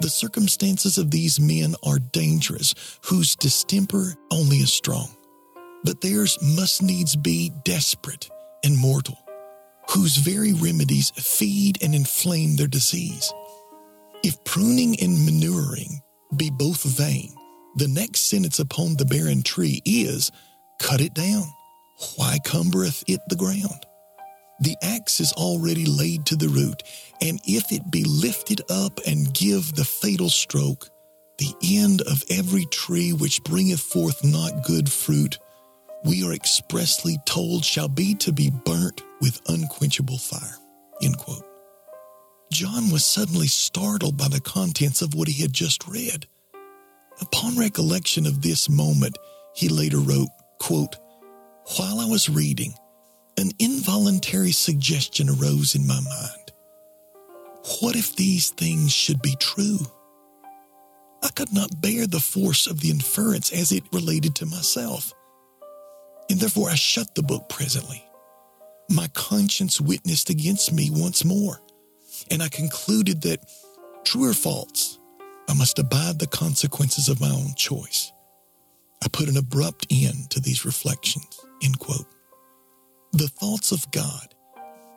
The 0.00 0.10
circumstances 0.10 0.98
of 0.98 1.10
these 1.10 1.40
men 1.40 1.74
are 1.82 1.98
dangerous, 1.98 2.74
whose 3.04 3.34
distemper 3.36 4.14
only 4.30 4.58
is 4.58 4.72
strong. 4.72 5.08
But 5.86 6.00
theirs 6.00 6.36
must 6.42 6.82
needs 6.82 7.14
be 7.14 7.52
desperate 7.64 8.28
and 8.64 8.76
mortal, 8.76 9.18
whose 9.90 10.16
very 10.16 10.52
remedies 10.52 11.10
feed 11.10 11.78
and 11.80 11.94
inflame 11.94 12.56
their 12.56 12.66
disease. 12.66 13.32
If 14.24 14.42
pruning 14.44 14.98
and 15.00 15.24
manuring 15.24 16.02
be 16.36 16.50
both 16.50 16.82
vain, 16.82 17.32
the 17.76 17.86
next 17.86 18.22
sentence 18.22 18.58
upon 18.58 18.96
the 18.96 19.04
barren 19.04 19.44
tree 19.44 19.80
is, 19.86 20.32
Cut 20.80 21.00
it 21.00 21.14
down. 21.14 21.44
Why 22.16 22.38
cumbereth 22.44 23.04
it 23.06 23.20
the 23.28 23.36
ground? 23.36 23.86
The 24.60 24.76
axe 24.82 25.20
is 25.20 25.32
already 25.34 25.86
laid 25.86 26.26
to 26.26 26.36
the 26.36 26.48
root, 26.48 26.82
and 27.20 27.40
if 27.44 27.72
it 27.72 27.90
be 27.92 28.04
lifted 28.04 28.60
up 28.70 28.98
and 29.06 29.32
give 29.32 29.74
the 29.74 29.84
fatal 29.84 30.30
stroke, 30.30 30.90
the 31.38 31.54
end 31.62 32.02
of 32.02 32.24
every 32.30 32.64
tree 32.66 33.12
which 33.12 33.44
bringeth 33.44 33.80
forth 33.80 34.24
not 34.24 34.64
good 34.64 34.90
fruit, 34.90 35.38
we 36.06 36.24
are 36.24 36.32
expressly 36.32 37.18
told 37.26 37.64
shall 37.64 37.88
be 37.88 38.14
to 38.14 38.32
be 38.32 38.50
burnt 38.64 39.02
with 39.20 39.42
unquenchable 39.48 40.18
fire. 40.18 40.56
End 41.02 41.18
quote. 41.18 41.44
John 42.52 42.90
was 42.90 43.04
suddenly 43.04 43.48
startled 43.48 44.16
by 44.16 44.28
the 44.28 44.40
contents 44.40 45.02
of 45.02 45.14
what 45.14 45.28
he 45.28 45.42
had 45.42 45.52
just 45.52 45.86
read. 45.88 46.26
Upon 47.20 47.58
recollection 47.58 48.26
of 48.26 48.42
this 48.42 48.68
moment, 48.68 49.18
he 49.54 49.68
later 49.68 49.98
wrote, 49.98 50.28
quote, 50.60 50.96
While 51.76 51.98
I 51.98 52.06
was 52.06 52.28
reading, 52.28 52.74
an 53.36 53.50
involuntary 53.58 54.52
suggestion 54.52 55.28
arose 55.28 55.74
in 55.74 55.86
my 55.86 56.00
mind. 56.00 56.52
What 57.80 57.96
if 57.96 58.14
these 58.14 58.50
things 58.50 58.92
should 58.92 59.20
be 59.22 59.34
true? 59.40 59.78
I 61.22 61.28
could 61.30 61.52
not 61.52 61.80
bear 61.80 62.06
the 62.06 62.20
force 62.20 62.66
of 62.68 62.80
the 62.80 62.90
inference 62.90 63.52
as 63.52 63.72
it 63.72 63.82
related 63.92 64.36
to 64.36 64.46
myself, 64.46 65.12
and 66.30 66.40
therefore 66.40 66.70
I 66.70 66.74
shut 66.74 67.14
the 67.14 67.22
book 67.22 67.48
presently. 67.48 68.04
My 68.88 69.08
conscience 69.08 69.80
witnessed 69.80 70.30
against 70.30 70.72
me 70.72 70.90
once 70.90 71.24
more, 71.24 71.60
and 72.30 72.42
I 72.42 72.48
concluded 72.48 73.22
that, 73.22 73.40
true 74.04 74.28
or 74.28 74.34
false, 74.34 74.98
I 75.48 75.54
must 75.54 75.78
abide 75.78 76.18
the 76.18 76.26
consequences 76.26 77.08
of 77.08 77.20
my 77.20 77.30
own 77.30 77.54
choice. 77.56 78.12
I 79.04 79.08
put 79.08 79.28
an 79.28 79.36
abrupt 79.36 79.86
end 79.90 80.30
to 80.30 80.40
these 80.40 80.64
reflections. 80.64 81.40
End 81.62 81.78
quote. 81.78 82.06
The 83.12 83.28
thoughts 83.28 83.72
of 83.72 83.90
God 83.90 84.34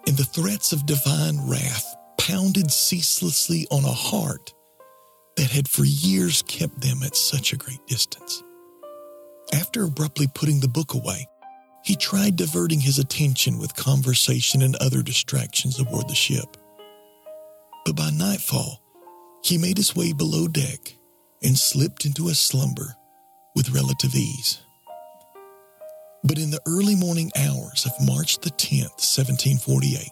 and 0.07 0.17
the 0.17 0.23
threats 0.23 0.71
of 0.71 0.85
divine 0.85 1.47
wrath 1.47 1.95
pounded 2.17 2.71
ceaselessly 2.71 3.67
on 3.71 3.83
a 3.85 3.91
heart 3.91 4.53
that 5.37 5.51
had 5.51 5.67
for 5.67 5.83
years 5.85 6.41
kept 6.41 6.81
them 6.81 7.03
at 7.03 7.15
such 7.15 7.53
a 7.53 7.57
great 7.57 7.85
distance. 7.87 8.43
After 9.53 9.83
abruptly 9.83 10.27
putting 10.27 10.59
the 10.59 10.67
book 10.67 10.93
away, 10.93 11.27
he 11.83 11.95
tried 11.95 12.35
diverting 12.35 12.81
his 12.81 12.99
attention 12.99 13.57
with 13.57 13.75
conversation 13.75 14.61
and 14.61 14.75
other 14.77 15.01
distractions 15.01 15.79
aboard 15.79 16.07
the 16.07 16.15
ship. 16.15 16.57
But 17.85 17.95
by 17.95 18.11
nightfall, 18.11 18.81
he 19.43 19.57
made 19.57 19.77
his 19.77 19.95
way 19.95 20.13
below 20.13 20.47
deck 20.47 20.95
and 21.43 21.57
slipped 21.57 22.05
into 22.05 22.27
a 22.29 22.35
slumber 22.35 22.95
with 23.55 23.71
relative 23.71 24.13
ease. 24.15 24.59
But 26.23 26.37
in 26.37 26.51
the 26.51 26.61
early 26.67 26.95
morning 26.95 27.31
hours 27.37 27.85
of 27.85 28.05
March 28.05 28.39
the 28.39 28.51
10th, 28.51 28.99
1748, 28.99 30.11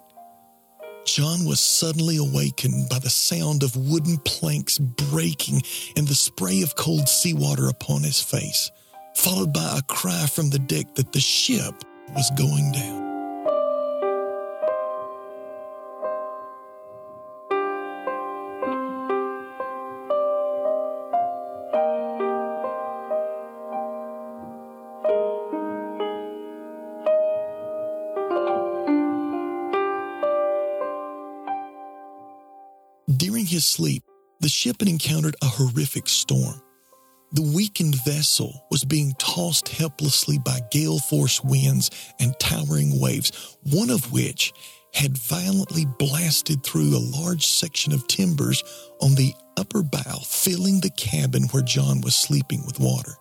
John 1.05 1.45
was 1.45 1.59
suddenly 1.59 2.17
awakened 2.17 2.89
by 2.89 2.99
the 2.99 3.09
sound 3.09 3.63
of 3.63 3.75
wooden 3.75 4.17
planks 4.19 4.77
breaking 4.77 5.61
and 5.95 6.07
the 6.07 6.15
spray 6.15 6.61
of 6.61 6.75
cold 6.75 7.07
seawater 7.09 7.67
upon 7.67 8.03
his 8.03 8.21
face, 8.21 8.71
followed 9.17 9.51
by 9.51 9.79
a 9.79 9.81
cry 9.81 10.27
from 10.27 10.51
the 10.51 10.59
deck 10.59 10.93
that 10.93 11.11
the 11.11 11.19
ship 11.19 11.73
was 12.15 12.29
going 12.37 12.71
down. 12.71 13.07
During 33.17 33.47
his 33.47 33.65
sleep, 33.65 34.03
the 34.41 34.47
ship 34.47 34.77
had 34.79 34.87
encountered 34.87 35.35
a 35.41 35.47
horrific 35.47 36.07
storm. 36.07 36.61
The 37.33 37.41
weakened 37.41 37.95
vessel 38.05 38.65
was 38.71 38.85
being 38.85 39.13
tossed 39.19 39.67
helplessly 39.67 40.37
by 40.39 40.61
gale 40.71 40.99
force 40.99 41.43
winds 41.43 41.91
and 42.19 42.37
towering 42.39 42.99
waves, 43.01 43.57
one 43.63 43.89
of 43.89 44.13
which 44.13 44.53
had 44.93 45.17
violently 45.17 45.85
blasted 45.99 46.63
through 46.63 46.95
a 46.95 47.07
large 47.19 47.45
section 47.45 47.91
of 47.91 48.07
timbers 48.07 48.63
on 49.01 49.15
the 49.15 49.33
upper 49.57 49.83
bow, 49.83 50.19
filling 50.25 50.79
the 50.79 50.89
cabin 50.91 51.43
where 51.51 51.63
John 51.63 51.99
was 51.99 52.15
sleeping 52.15 52.65
with 52.65 52.79
water. 52.79 53.13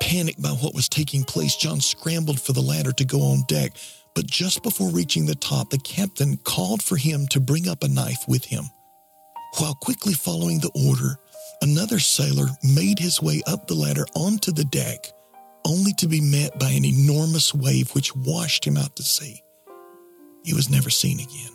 Panicked 0.00 0.42
by 0.42 0.50
what 0.50 0.74
was 0.74 0.88
taking 0.88 1.22
place, 1.22 1.54
John 1.56 1.80
scrambled 1.80 2.40
for 2.40 2.52
the 2.52 2.60
ladder 2.60 2.92
to 2.92 3.04
go 3.04 3.22
on 3.22 3.44
deck, 3.46 3.76
but 4.14 4.26
just 4.26 4.62
before 4.62 4.90
reaching 4.90 5.26
the 5.26 5.34
top, 5.36 5.70
the 5.70 5.78
captain 5.78 6.38
called 6.38 6.82
for 6.82 6.96
him 6.96 7.28
to 7.28 7.40
bring 7.40 7.68
up 7.68 7.84
a 7.84 7.88
knife 7.88 8.24
with 8.26 8.44
him. 8.44 8.64
While 9.58 9.74
quickly 9.74 10.12
following 10.12 10.58
the 10.58 10.72
order, 10.88 11.18
another 11.62 11.98
sailor 11.98 12.46
made 12.62 12.98
his 12.98 13.20
way 13.22 13.42
up 13.46 13.66
the 13.66 13.74
ladder 13.74 14.04
onto 14.14 14.52
the 14.52 14.64
deck, 14.64 15.12
only 15.66 15.92
to 15.94 16.08
be 16.08 16.20
met 16.20 16.58
by 16.58 16.70
an 16.70 16.84
enormous 16.84 17.54
wave 17.54 17.90
which 17.94 18.14
washed 18.14 18.66
him 18.66 18.76
out 18.76 18.94
to 18.96 19.02
sea. 19.02 19.42
He 20.44 20.54
was 20.54 20.70
never 20.70 20.90
seen 20.90 21.18
again. 21.20 21.52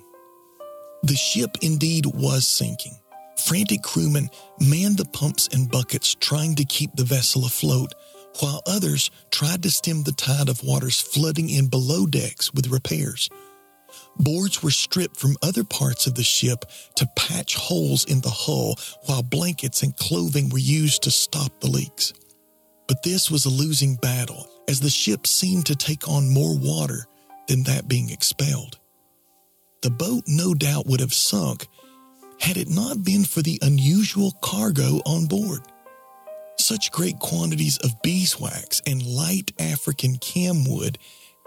The 1.04 1.16
ship 1.16 1.58
indeed 1.62 2.06
was 2.06 2.48
sinking. 2.48 2.98
Frantic 3.38 3.82
crewmen 3.82 4.30
manned 4.60 4.98
the 4.98 5.06
pumps 5.06 5.48
and 5.52 5.72
buckets 5.72 6.16
trying 6.16 6.56
to 6.56 6.66
keep 6.66 6.96
the 6.96 7.04
vessel 7.04 7.46
afloat, 7.46 7.94
while 8.40 8.62
others 8.68 9.10
tried 9.32 9.64
to 9.64 9.72
stem 9.72 10.04
the 10.04 10.12
tide 10.12 10.50
of 10.50 10.64
waters 10.64 11.02
flooding 11.02 11.50
in 11.50 11.68
below 11.68 12.06
decks 12.06 12.54
with 12.54 12.68
repairs. 12.68 13.30
Boards 14.18 14.62
were 14.62 14.72
stripped 14.72 15.18
from 15.18 15.38
other 15.42 15.64
parts 15.64 16.08
of 16.08 16.16
the 16.16 16.24
ship 16.24 16.66
to 16.96 17.10
patch 17.16 17.56
holes 17.56 18.06
in 18.06 18.22
the 18.22 18.30
hull, 18.30 18.78
while 19.06 19.24
blankets 19.24 19.84
and 19.84 19.96
clothing 19.98 20.50
were 20.50 20.58
used 20.58 21.04
to 21.04 21.12
stop 21.12 21.60
the 21.60 21.70
leaks. 21.70 22.14
But 22.88 23.04
this 23.04 23.32
was 23.32 23.46
a 23.46 23.50
losing 23.50 23.96
battle, 23.96 24.48
as 24.68 24.80
the 24.80 24.90
ship 24.90 25.26
seemed 25.26 25.66
to 25.68 25.76
take 25.76 26.08
on 26.08 26.34
more 26.34 26.58
water 26.58 27.06
than 27.48 27.64
that 27.64 27.88
being 27.88 28.10
expelled. 28.10 28.80
The 29.82 29.90
boat 29.90 30.24
no 30.28 30.54
doubt 30.54 30.88
would 30.88 31.00
have 31.00 31.14
sunk 31.14 31.68
had 32.40 32.58
it 32.58 32.70
not 32.70 33.04
been 33.04 33.24
for 33.24 33.42
the 33.42 33.60
unusual 33.62 34.32
cargo 34.42 35.02
on 35.06 35.26
board. 35.26 35.62
Such 36.60 36.92
great 36.92 37.20
quantities 37.20 37.78
of 37.78 38.02
beeswax 38.02 38.82
and 38.86 39.06
light 39.06 39.52
African 39.60 40.18
camwood 40.18 40.98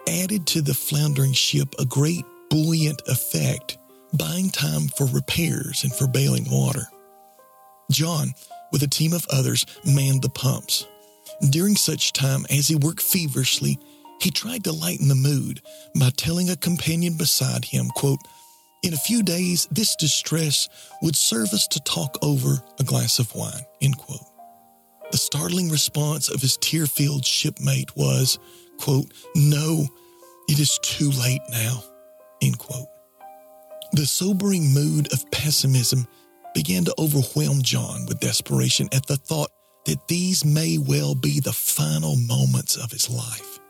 added 0.08 0.46
to 0.48 0.62
the 0.62 0.74
floundering 0.74 1.32
ship 1.32 1.74
a 1.78 1.84
great 1.84 2.24
buoyant 2.54 3.02
effect, 3.08 3.78
buying 4.12 4.48
time 4.48 4.86
for 4.96 5.06
repairs 5.08 5.82
and 5.82 5.92
for 5.92 6.06
bailing 6.06 6.46
water. 6.48 6.88
John, 7.90 8.32
with 8.70 8.84
a 8.84 8.86
team 8.86 9.12
of 9.12 9.26
others, 9.28 9.66
manned 9.84 10.22
the 10.22 10.28
pumps. 10.28 10.86
During 11.50 11.74
such 11.74 12.12
time, 12.12 12.46
as 12.50 12.68
he 12.68 12.76
worked 12.76 13.02
feverishly, 13.02 13.76
he 14.20 14.30
tried 14.30 14.62
to 14.64 14.72
lighten 14.72 15.08
the 15.08 15.16
mood 15.16 15.62
by 15.98 16.10
telling 16.10 16.48
a 16.48 16.56
companion 16.56 17.16
beside 17.16 17.64
him, 17.64 17.88
quote, 17.96 18.20
In 18.84 18.94
a 18.94 18.98
few 18.98 19.24
days, 19.24 19.66
this 19.72 19.96
distress 19.96 20.68
would 21.02 21.16
serve 21.16 21.52
us 21.52 21.66
to 21.66 21.80
talk 21.80 22.16
over 22.22 22.62
a 22.78 22.84
glass 22.84 23.18
of 23.18 23.34
wine, 23.34 23.66
end 23.82 23.98
quote. 23.98 24.24
The 25.10 25.18
startling 25.18 25.70
response 25.70 26.28
of 26.28 26.40
his 26.40 26.56
tear 26.58 26.86
filled 26.86 27.26
shipmate 27.26 27.96
was, 27.96 28.38
quote, 28.78 29.12
No, 29.34 29.88
it 30.48 30.60
is 30.60 30.78
too 30.84 31.10
late 31.10 31.42
now. 31.50 31.82
End 32.44 32.58
quote. 32.58 32.88
The 33.92 34.04
sobering 34.04 34.74
mood 34.74 35.10
of 35.12 35.30
pessimism 35.30 36.06
began 36.54 36.84
to 36.84 36.94
overwhelm 36.98 37.62
John 37.62 38.04
with 38.06 38.20
desperation 38.20 38.88
at 38.92 39.06
the 39.06 39.16
thought 39.16 39.50
that 39.86 40.08
these 40.08 40.44
may 40.44 40.76
well 40.76 41.14
be 41.14 41.40
the 41.40 41.52
final 41.52 42.16
moments 42.16 42.76
of 42.76 42.90
his 42.90 43.08
life. 43.08 43.60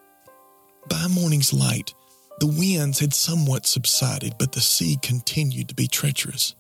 By 0.89 1.07
morning's 1.09 1.53
light, 1.53 1.95
the 2.41 2.47
winds 2.49 2.99
had 2.99 3.15
somewhat 3.15 3.65
subsided, 3.65 4.35
but 4.39 4.53
the 4.53 4.61
sea 4.61 4.99
continued 5.03 5.69
to 5.69 5.75
be 5.75 5.87
treacherous. 5.87 6.57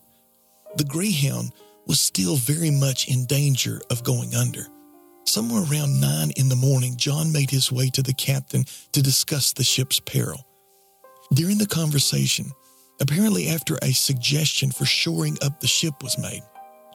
The 0.76 0.84
Greyhound 0.84 1.52
was 1.86 2.00
still 2.00 2.36
very 2.36 2.70
much 2.70 3.08
in 3.08 3.26
danger 3.26 3.80
of 3.90 4.04
going 4.04 4.34
under. 4.34 4.66
Somewhere 5.24 5.64
around 5.68 6.00
nine 6.00 6.30
in 6.36 6.48
the 6.48 6.56
morning, 6.56 6.96
John 6.96 7.32
made 7.32 7.50
his 7.50 7.72
way 7.72 7.90
to 7.90 8.02
the 8.02 8.14
captain 8.14 8.64
to 8.92 9.02
discuss 9.02 9.52
the 9.52 9.64
ship's 9.64 9.98
peril. 9.98 10.46
During 11.32 11.58
the 11.58 11.66
conversation, 11.66 12.52
apparently 13.00 13.48
after 13.48 13.76
a 13.82 13.92
suggestion 13.92 14.70
for 14.70 14.84
shoring 14.84 15.36
up 15.42 15.60
the 15.60 15.66
ship 15.66 16.02
was 16.02 16.18
made, 16.18 16.42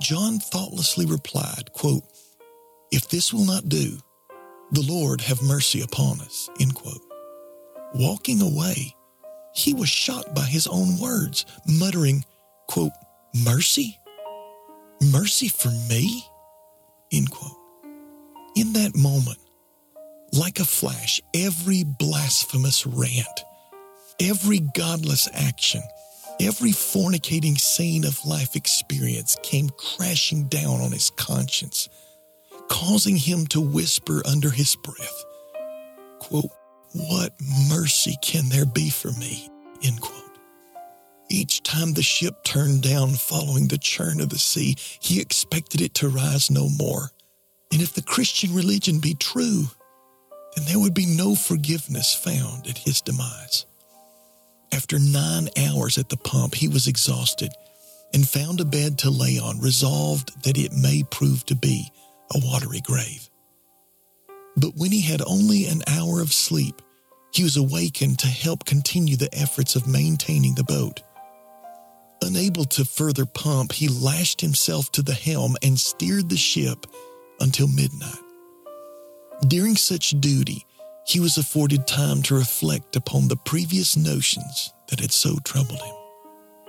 John 0.02 0.40
thoughtlessly 0.40 1.06
replied, 1.06 1.74
quote, 1.74 2.04
If 2.92 3.10
this 3.10 3.34
will 3.34 3.46
not 3.46 3.68
do, 3.68 3.98
the 4.72 4.82
Lord 4.82 5.22
have 5.22 5.42
mercy 5.42 5.82
upon 5.82 6.22
us, 6.22 6.50
end 6.60 6.76
quote. 6.76 7.02
Walking 7.96 8.42
away, 8.42 8.96
he 9.54 9.74
was 9.74 9.90
shocked 9.90 10.34
by 10.36 10.44
his 10.44 10.68
own 10.68 11.00
words, 11.00 11.46
muttering, 11.68 12.24
quote, 12.68 12.92
Mercy? 13.34 13.98
Mercy 15.12 15.48
for 15.48 15.70
me? 15.90 16.24
End 17.12 17.30
quote. 17.32 17.58
In 18.56 18.74
that 18.74 18.96
moment, 18.96 19.40
like 20.34 20.60
a 20.60 20.66
flash, 20.66 21.22
every 21.34 21.84
blasphemous 21.84 22.86
rant, 22.86 23.44
every 24.20 24.60
godless 24.60 25.30
action, 25.34 25.82
every 26.40 26.72
fornicating 26.72 27.60
scene 27.60 28.06
of 28.06 28.26
life 28.26 28.56
experience 28.56 29.38
came 29.44 29.70
crashing 29.70 30.48
down 30.48 30.82
on 30.82 30.92
his 30.92 31.10
conscience, 31.12 31.90
causing 32.70 33.18
him 33.18 33.48
to 33.48 33.62
whisper 33.62 34.22
under 34.26 34.50
his 34.50 34.76
breath, 34.76 35.26
quote, 36.20 36.52
What 36.94 37.34
mercy 37.70 38.16
can 38.22 38.50
there 38.50 38.66
be 38.66 38.90
for 38.90 39.12
me? 39.14 39.50
End 39.84 40.02
quote. 40.02 40.16
Each 41.30 41.62
time 41.62 41.94
the 41.94 42.02
ship 42.02 42.44
turned 42.44 42.82
down 42.82 43.12
following 43.12 43.68
the 43.68 43.78
churn 43.78 44.20
of 44.20 44.30
the 44.30 44.40
sea, 44.40 44.76
he 45.00 45.22
expected 45.22 45.80
it 45.80 45.94
to 45.96 46.10
rise 46.10 46.50
no 46.50 46.70
more. 46.70 47.12
And 47.72 47.82
if 47.82 47.94
the 47.94 48.02
Christian 48.02 48.56
religion 48.56 49.00
be 49.00 49.14
true, 49.14 49.66
then 50.56 50.66
there 50.66 50.80
would 50.80 50.96
be 50.96 51.06
no 51.06 51.36
forgiveness 51.36 52.16
found 52.16 52.68
at 52.68 52.80
his 52.80 53.02
demise. 53.02 53.68
After 54.72 55.00
nine 55.00 55.50
hours 55.58 55.98
at 55.98 56.10
the 56.10 56.18
pump, 56.18 56.56
he 56.56 56.68
was 56.68 56.88
exhausted 56.88 57.52
and 58.14 58.28
found 58.28 58.60
a 58.60 58.66
bed 58.66 59.00
to 59.00 59.10
lay 59.10 59.40
on, 59.40 59.60
resolved 59.60 60.44
that 60.44 60.58
it 60.58 60.74
may 60.74 61.04
prove 61.04 61.46
to 61.46 61.56
be 61.56 61.92
a 62.34 62.40
watery 62.40 62.82
grave. 62.82 63.30
But 64.56 64.76
when 64.76 64.92
he 64.92 65.02
had 65.02 65.22
only 65.26 65.66
an 65.66 65.84
hour 65.88 66.22
of 66.22 66.34
sleep, 66.34 66.82
he 67.32 67.44
was 67.44 67.58
awakened 67.58 68.20
to 68.20 68.28
help 68.28 68.66
continue 68.66 69.16
the 69.16 69.34
efforts 69.34 69.76
of 69.76 69.88
maintaining 69.88 70.56
the 70.56 70.64
boat. 70.64 71.02
Unable 72.22 72.66
to 72.66 72.84
further 72.84 73.26
pump, 73.26 73.72
he 73.72 73.88
lashed 73.88 74.42
himself 74.42 74.92
to 74.92 75.02
the 75.02 75.14
helm 75.14 75.56
and 75.64 75.80
steered 75.80 76.30
the 76.30 76.38
ship 76.38 76.86
until 77.40 77.68
midnight. 77.68 78.20
During 79.48 79.78
such 79.78 80.20
duty, 80.20 80.66
he 81.06 81.20
was 81.20 81.38
afforded 81.38 81.88
time 81.88 82.22
to 82.24 82.36
reflect 82.36 82.96
upon 82.96 83.28
the 83.28 83.38
previous 83.38 83.98
notions 83.98 84.74
that 84.90 85.00
had 85.00 85.12
so 85.12 85.38
troubled 85.44 85.82
him. 85.82 85.96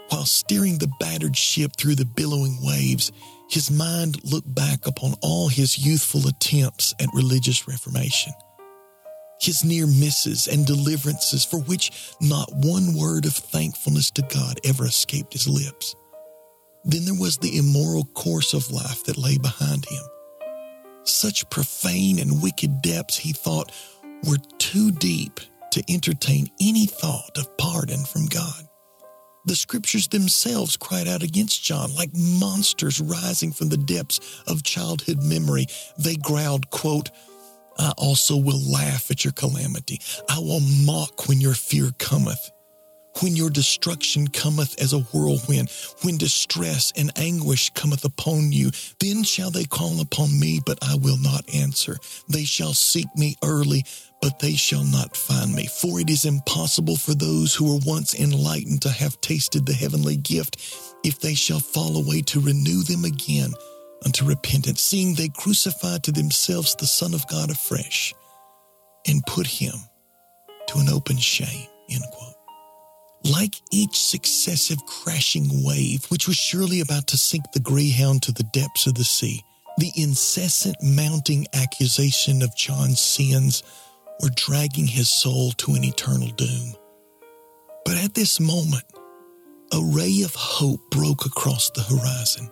While 0.09 0.25
steering 0.25 0.79
the 0.79 0.93
battered 0.99 1.37
ship 1.37 1.73
through 1.77 1.95
the 1.95 2.05
billowing 2.05 2.59
waves, 2.62 3.12
his 3.49 3.71
mind 3.71 4.25
looked 4.25 4.53
back 4.55 4.87
upon 4.87 5.14
all 5.23 5.49
his 5.49 5.79
youthful 5.79 6.27
attempts 6.27 6.95
at 7.01 7.09
religious 7.14 7.69
reformation 7.69 8.33
his 9.40 9.64
near 9.64 9.87
misses 9.87 10.47
and 10.47 10.66
deliverances 10.66 11.45
for 11.45 11.61
which 11.61 12.14
not 12.21 12.49
one 12.53 12.95
word 12.95 13.25
of 13.25 13.33
thankfulness 13.33 14.11
to 14.12 14.23
God 14.23 14.61
ever 14.64 14.85
escaped 14.85 15.33
his 15.33 15.49
lips. 15.49 15.97
Then 16.85 17.05
there 17.05 17.14
was 17.14 17.38
the 17.38 17.57
immoral 17.57 18.05
course 18.05 18.53
of 18.53 18.71
life 18.71 19.05
that 19.05 19.19
lay 19.19 19.38
behind 19.38 19.87
him. 19.87 20.03
Such 21.05 21.49
profane 21.51 22.19
and 22.19 22.43
wicked 22.43 22.83
depths, 22.83 23.16
he 23.16 23.33
thought, 23.33 23.73
were 24.26 24.38
too 24.59 24.90
deep 24.92 25.40
to 25.72 25.83
entertain 25.88 26.48
any 26.61 26.87
thought 26.87 27.37
of 27.38 27.56
pardon 27.56 28.04
from 28.04 28.26
God. 28.26 28.64
The 29.46 29.56
scriptures 29.56 30.09
themselves 30.09 30.76
cried 30.76 31.09
out 31.09 31.22
against 31.22 31.64
John 31.64 31.94
like 31.94 32.11
monsters 32.14 33.00
rising 33.00 33.52
from 33.52 33.68
the 33.68 33.78
depths 33.78 34.42
of 34.46 34.62
childhood 34.62 35.22
memory. 35.22 35.66
They 35.98 36.16
growled, 36.16 36.70
quote, 36.70 37.11
I 37.78 37.92
also 37.96 38.37
will 38.37 38.61
laugh 38.61 39.11
at 39.11 39.24
your 39.24 39.33
calamity. 39.33 40.00
I 40.28 40.38
will 40.38 40.61
mock 40.61 41.28
when 41.28 41.40
your 41.40 41.54
fear 41.54 41.90
cometh. 41.98 42.50
When 43.22 43.37
your 43.37 43.50
destruction 43.50 44.28
cometh 44.28 44.80
as 44.80 44.94
a 44.94 45.00
whirlwind, 45.00 45.70
when 46.02 46.16
distress 46.16 46.90
and 46.96 47.12
anguish 47.16 47.68
cometh 47.70 48.04
upon 48.04 48.52
you, 48.52 48.70
then 48.98 49.24
shall 49.24 49.50
they 49.50 49.64
call 49.64 50.00
upon 50.00 50.38
me, 50.40 50.61
but 50.64 50.78
I 50.83 50.94
will 50.94 51.18
not 51.18 51.44
answer. 51.54 51.98
They 52.28 52.44
shall 52.44 52.72
seek 52.72 53.06
me 53.16 53.37
early, 53.44 53.85
but 54.22 54.38
they 54.38 54.54
shall 54.54 54.85
not 54.85 55.16
find 55.16 55.54
me. 55.54 55.66
For 55.66 56.00
it 56.00 56.09
is 56.09 56.24
impossible 56.24 56.96
for 56.96 57.14
those 57.14 57.54
who 57.54 57.72
were 57.72 57.80
once 57.85 58.14
enlightened 58.14 58.80
to 58.83 58.90
have 58.90 59.20
tasted 59.20 59.66
the 59.66 59.74
heavenly 59.74 60.16
gift, 60.16 60.56
if 61.04 61.20
they 61.20 61.35
shall 61.35 61.61
fall 61.61 61.98
away 61.98 62.22
to 62.22 62.40
renew 62.40 62.83
them 62.83 63.04
again 63.04 63.52
unto 64.04 64.24
repentance, 64.24 64.80
seeing 64.80 65.14
they 65.14 65.28
crucified 65.28 66.02
to 66.04 66.12
themselves 66.12 66.74
the 66.74 66.87
Son 66.87 67.12
of 67.12 67.26
God 67.28 67.50
afresh 67.50 68.14
and 69.06 69.22
put 69.26 69.46
him 69.46 69.74
to 70.68 70.78
an 70.78 70.88
open 70.88 71.18
shame. 71.18 71.66
End 71.90 72.04
quote. 72.12 72.39
Like 73.24 73.54
each 73.70 74.00
successive 74.02 74.78
crashing 74.87 75.64
wave, 75.64 76.06
which 76.06 76.26
was 76.26 76.37
surely 76.37 76.80
about 76.80 77.06
to 77.09 77.18
sink 77.18 77.44
the 77.52 77.61
Greyhound 77.61 78.22
to 78.22 78.33
the 78.33 78.44
depths 78.44 78.87
of 78.87 78.94
the 78.94 79.04
sea, 79.04 79.42
the 79.78 79.92
incessant 79.94 80.76
mounting 80.83 81.46
accusation 81.54 82.42
of 82.42 82.56
John's 82.56 83.00
sins 83.00 83.62
were 84.22 84.30
dragging 84.35 84.87
his 84.87 85.09
soul 85.09 85.52
to 85.52 85.72
an 85.72 85.85
eternal 85.85 86.28
doom. 86.28 86.74
But 87.85 87.96
at 87.96 88.14
this 88.14 88.40
moment, 88.40 88.85
a 89.72 89.80
ray 89.83 90.22
of 90.22 90.35
hope 90.35 90.80
broke 90.90 91.26
across 91.26 91.70
the 91.70 91.83
horizon. 91.83 92.50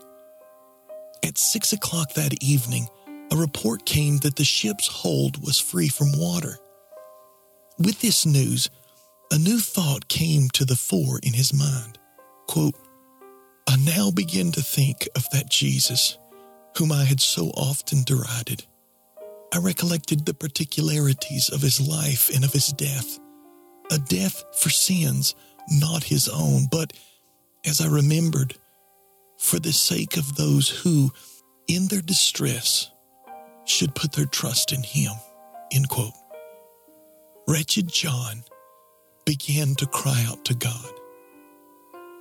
At 1.24 1.38
six 1.38 1.72
o'clock 1.72 2.14
that 2.14 2.42
evening, 2.42 2.88
a 3.32 3.36
report 3.36 3.84
came 3.84 4.18
that 4.18 4.36
the 4.36 4.44
ship's 4.44 4.86
hold 4.86 5.44
was 5.44 5.58
free 5.58 5.88
from 5.88 6.18
water. 6.18 6.58
With 7.78 8.00
this 8.00 8.24
news, 8.24 8.70
a 9.30 9.38
new 9.38 9.58
thought 9.58 10.08
came 10.08 10.48
to 10.50 10.64
the 10.64 10.76
fore 10.76 11.18
in 11.22 11.32
his 11.32 11.52
mind. 11.52 11.98
Quote, 12.46 12.74
I 13.68 13.76
now 13.76 14.10
begin 14.10 14.52
to 14.52 14.62
think 14.62 15.08
of 15.14 15.24
that 15.32 15.50
Jesus 15.50 16.16
whom 16.76 16.92
I 16.92 17.04
had 17.04 17.20
so 17.20 17.48
often 17.48 18.04
derided. 18.04 18.64
I 19.52 19.58
recollected 19.58 20.24
the 20.24 20.34
particularities 20.34 21.50
of 21.50 21.60
his 21.60 21.80
life 21.80 22.30
and 22.34 22.44
of 22.44 22.52
his 22.52 22.68
death, 22.68 23.18
a 23.90 23.98
death 23.98 24.44
for 24.56 24.70
sins 24.70 25.34
not 25.70 26.04
his 26.04 26.28
own, 26.28 26.66
but 26.70 26.92
as 27.66 27.80
I 27.80 27.88
remembered, 27.88 28.54
for 29.38 29.58
the 29.58 29.72
sake 29.72 30.16
of 30.16 30.36
those 30.36 30.68
who, 30.68 31.12
in 31.66 31.86
their 31.88 32.00
distress, 32.00 32.90
should 33.64 33.94
put 33.94 34.12
their 34.12 34.26
trust 34.26 34.72
in 34.72 34.82
him. 34.82 35.12
End 35.72 35.88
quote. 35.88 36.14
Wretched 37.46 37.88
John 37.88 38.44
began 39.28 39.74
to 39.74 39.84
cry 39.84 40.24
out 40.26 40.42
to 40.46 40.54
God. 40.54 40.90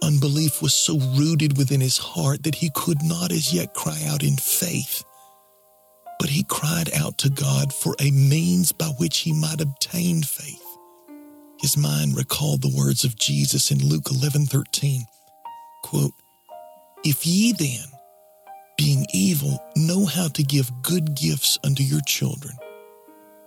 Unbelief 0.03 0.61
was 0.61 0.75
so 0.75 0.99
rooted 1.17 1.57
within 1.57 1.79
his 1.79 1.97
heart 1.97 2.43
that 2.43 2.55
he 2.55 2.69
could 2.75 3.01
not 3.01 3.31
as 3.31 3.53
yet 3.53 3.73
cry 3.73 3.97
out 4.09 4.23
in 4.23 4.35
faith. 4.35 5.05
But 6.19 6.27
he 6.27 6.43
cried 6.43 6.89
out 6.93 7.17
to 7.19 7.29
God 7.29 7.71
for 7.71 7.95
a 8.01 8.11
means 8.11 8.73
by 8.73 8.87
which 8.97 9.19
he 9.19 9.31
might 9.31 9.61
obtain 9.61 10.21
faith. 10.21 10.65
His 11.61 11.77
mind 11.77 12.17
recalled 12.17 12.61
the 12.61 12.75
words 12.77 13.05
of 13.05 13.17
Jesus 13.17 13.71
in 13.71 13.87
Luke 13.87 14.11
11 14.11 14.47
13. 14.47 15.05
Quote, 15.83 16.11
if 17.05 17.25
ye 17.25 17.53
then, 17.53 17.87
being 18.77 19.05
evil, 19.13 19.63
know 19.77 20.05
how 20.05 20.27
to 20.27 20.43
give 20.43 20.81
good 20.81 21.15
gifts 21.15 21.57
unto 21.63 21.83
your 21.83 22.01
children, 22.01 22.57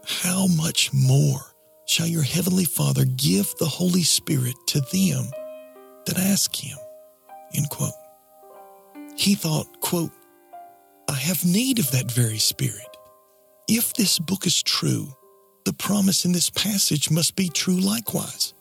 how 0.06 0.46
much 0.46 0.94
more 0.94 1.50
shall 1.90 2.06
your 2.06 2.22
heavenly 2.22 2.64
Father 2.64 3.04
give 3.04 3.52
the 3.58 3.66
Holy 3.66 4.04
Spirit 4.04 4.54
to 4.68 4.80
them 4.92 5.28
that 6.06 6.18
ask 6.18 6.54
him? 6.54 6.78
End 7.52 7.68
quote. 7.68 7.90
He 9.16 9.34
thought, 9.34 9.66
quote, 9.80 10.12
I 11.08 11.14
have 11.14 11.44
need 11.44 11.80
of 11.80 11.90
that 11.90 12.12
very 12.12 12.38
Spirit. 12.38 12.96
If 13.66 13.92
this 13.94 14.20
book 14.20 14.46
is 14.46 14.62
true, 14.62 15.08
the 15.64 15.72
promise 15.72 16.24
in 16.24 16.30
this 16.30 16.48
passage 16.48 17.10
must 17.10 17.34
be 17.34 17.48
true 17.48 17.80
likewise. 17.80 18.54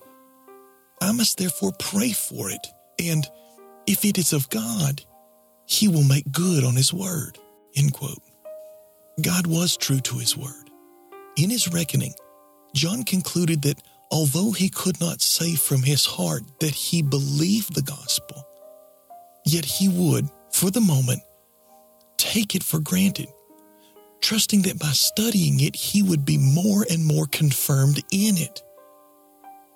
I 1.00 1.12
must 1.12 1.38
therefore 1.38 1.74
pray 1.78 2.14
for 2.14 2.50
it 2.50 2.66
and 3.00 3.28
if 3.86 4.06
it 4.06 4.18
is 4.18 4.34
of 4.34 4.50
God, 4.50 5.04
he 5.68 5.88
will 5.88 6.04
make 6.04 6.32
good 6.32 6.64
on 6.64 6.76
his 6.76 6.92
word. 6.92 7.38
End 7.76 7.94
quote. 7.94 8.24
God 9.22 9.46
was 9.46 9.78
true 9.78 10.00
to 10.00 10.18
his 10.18 10.36
word. 10.36 10.72
In 11.38 11.52
his 11.52 11.72
reckoning, 11.72 12.14
John 12.74 13.04
concluded 13.04 13.62
that 13.64 13.82
although 14.12 14.52
he 14.52 14.70
could 14.70 15.00
not 15.00 15.22
say 15.22 15.56
from 15.56 15.84
his 15.84 16.06
heart 16.06 16.44
that 16.60 16.74
he 16.74 17.02
believed 17.02 17.74
the 17.74 17.82
gospel, 17.82 18.46
yet 19.46 19.66
he 19.66 19.90
would, 19.90 20.30
for 20.52 20.70
the 20.70 20.82
moment, 20.82 21.22
take 22.18 22.56
it 22.56 22.64
for 22.64 22.80
granted, 22.80 23.28
trusting 24.22 24.64
that 24.64 24.80
by 24.80 24.92
studying 24.92 25.60
it 25.60 25.76
he 25.76 26.04
would 26.04 26.26
be 26.26 26.38
more 26.38 26.86
and 26.90 27.06
more 27.06 27.26
confirmed 27.28 28.04
in 28.12 28.38
it. 28.38 28.62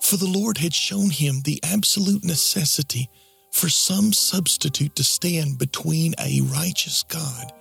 For 0.01 0.17
the 0.17 0.27
Lord 0.27 0.57
had 0.57 0.73
shown 0.73 1.09
him 1.09 1.41
the 1.41 1.59
absolute 1.63 2.23
necessity 2.23 3.09
for 3.51 3.69
some 3.69 4.11
substitute 4.11 4.95
to 4.95 5.03
stand 5.03 5.57
between 5.57 6.13
a 6.19 6.41
righteous 6.41 7.03
God 7.03 7.51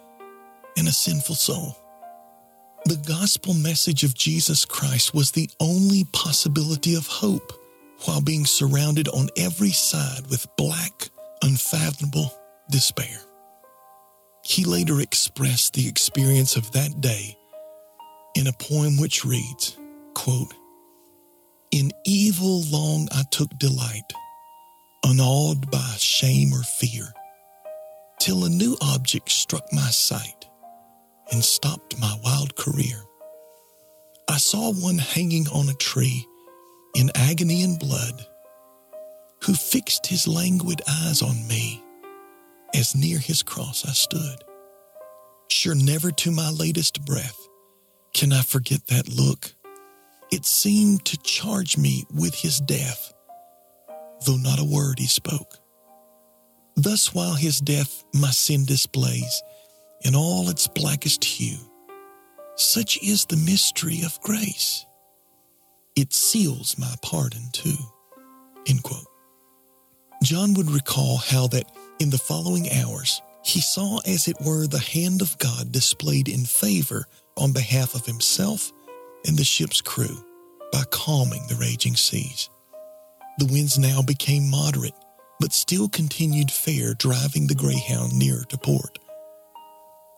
and 0.77 0.89
a 0.89 0.93
sinful 0.93 1.37
soul. 1.37 1.82
The 2.85 2.97
gospel 2.97 3.55
message 3.55 4.03
of 4.03 4.13
Jesus 4.13 4.65
Christ 4.65 5.15
was 5.15 5.31
the 5.31 5.49
only 5.61 6.05
possibility 6.13 6.97
of 6.97 7.07
hope 7.07 7.53
while 8.05 8.21
being 8.21 8.45
surrounded 8.45 9.07
on 9.07 9.29
every 9.37 9.71
side 9.71 10.27
with 10.29 10.49
black, 10.57 11.09
unfathomable 11.43 12.35
despair. 12.71 13.21
He 14.45 14.65
later 14.65 15.01
expressed 15.01 15.75
the 15.75 15.87
experience 15.87 16.57
of 16.57 16.73
that 16.73 17.01
day 17.01 17.37
in 18.35 18.49
a 18.49 18.53
poem 18.53 18.99
which 18.99 19.25
reads, 19.25 19.79
quote, 20.15 20.53
In 21.71 21.93
evil 22.05 22.63
long 22.63 23.07
I 23.13 23.23
took 23.31 23.57
delight, 23.59 24.13
unawed 25.05 25.71
by 25.71 25.95
shame 25.99 26.53
or 26.53 26.65
fear, 26.65 27.15
till 28.19 28.45
a 28.45 28.49
new 28.49 28.77
object 28.83 29.31
struck 29.31 29.73
my 29.73 29.89
sight 29.91 30.49
and 31.33 31.43
stopped 31.43 31.99
my 31.99 32.15
wild 32.23 32.55
career. 32.57 33.03
I 34.29 34.37
saw 34.37 34.73
one 34.73 34.99
hanging 34.99 35.49
on 35.49 35.69
a 35.69 35.75
tree 35.75 36.27
in 36.95 37.11
agony 37.15 37.63
and 37.63 37.79
blood, 37.79 38.25
who 39.43 39.55
fixed 39.55 40.07
his 40.07 40.29
languid 40.29 40.83
eyes 40.89 41.23
on 41.23 41.49
me 41.49 41.83
as 42.75 42.95
near 42.95 43.19
his 43.19 43.43
cross 43.43 43.85
I 43.85 43.93
stood. 43.93 44.45
Sure, 45.51 45.75
never 45.75 46.13
to 46.13 46.31
my 46.31 46.51
latest 46.51 47.05
breath 47.05 47.49
can 48.15 48.33
I 48.33 48.43
forget 48.43 48.87
that 48.87 49.09
look. 49.09 49.55
It 50.31 50.45
seemed 50.47 51.05
to 51.07 51.19
charge 51.19 51.77
me 51.77 52.05
with 52.15 52.35
his 52.35 52.61
death, 52.61 53.13
though 54.27 54.37
not 54.37 54.61
a 54.61 54.65
word 54.65 54.99
he 54.99 55.07
spoke. 55.07 55.59
Thus, 56.77 57.15
while 57.15 57.35
his 57.35 57.61
death 57.61 58.05
my 58.15 58.31
sin 58.31 58.65
displays 58.65 59.43
in 60.05 60.15
all 60.15 60.49
its 60.49 60.67
blackest 60.67 61.25
hue, 61.25 61.59
such 62.57 63.03
is 63.03 63.25
the 63.25 63.37
mystery 63.37 64.03
of 64.05 64.21
grace. 64.21 64.85
It 65.97 66.13
seals 66.13 66.79
my 66.79 66.95
pardon 67.03 67.49
too. 67.53 67.77
End 68.67 68.83
quote. 68.83 69.07
John 70.23 70.55
would 70.55 70.71
recall 70.71 71.17
how 71.17 71.49
that 71.49 71.71
in 71.99 72.11
the 72.11 72.19
following 72.19 72.69
hours, 72.71 73.21
he 73.45 73.61
saw, 73.61 73.99
as 74.07 74.29
it 74.29 74.37
were, 74.41 74.67
the 74.67 74.79
hand 74.79 75.21
of 75.21 75.37
God 75.39 75.73
displayed 75.73 76.29
in 76.29 76.45
favor 76.45 77.07
on 77.37 77.53
behalf 77.53 77.95
of 77.95 78.07
himself 78.07 78.73
and 79.27 79.37
the 79.37 79.45
ship's 79.45 79.81
crew 79.81 80.25
by 80.73 80.85
calming 80.91 81.43
the 81.49 81.57
raging 81.57 81.97
seas. 81.97 82.49
The 83.39 83.47
winds 83.47 83.79
now 83.79 84.03
became 84.03 84.51
moderate, 84.51 84.95
but 85.41 85.53
still 85.53 85.89
continued 85.89 86.51
fair, 86.51 86.95
driving 86.95 87.47
the 87.47 87.55
Greyhound 87.55 88.13
nearer 88.13 88.45
to 88.45 88.59
port. 88.59 88.99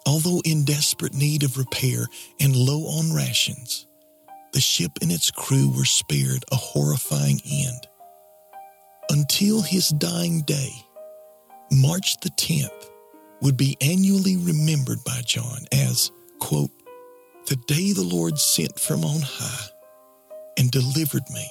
Although 0.07 0.43
in 0.45 0.65
desperate 0.65 1.15
need 1.15 1.43
of 1.43 1.57
repair 1.59 2.07
and 2.41 2.55
low 2.55 2.87
on 2.87 3.15
rations, 3.15 3.87
the 4.53 4.61
ship 4.61 4.93
and 5.03 5.11
its 5.11 5.31
crew 5.31 5.73
were 5.77 5.85
spared 5.85 6.45
a 6.53 6.57
horrifying 6.57 7.41
end. 7.51 7.89
Until 9.11 9.63
his 9.63 9.89
dying 9.91 10.43
day, 10.43 10.73
March 11.73 12.21
the 12.21 12.31
10th 12.31 12.91
would 13.43 13.57
be 13.57 13.77
annually 13.81 14.37
remembered 14.37 15.03
by 15.05 15.21
John 15.25 15.67
as, 15.73 16.11
quote, 16.39 16.71
the 17.47 17.57
day 17.67 17.93
the 17.93 18.03
Lord 18.03 18.39
sent 18.39 18.79
from 18.79 19.05
on 19.05 19.21
high 19.23 19.69
and 20.57 20.71
delivered 20.71 21.29
me 21.31 21.47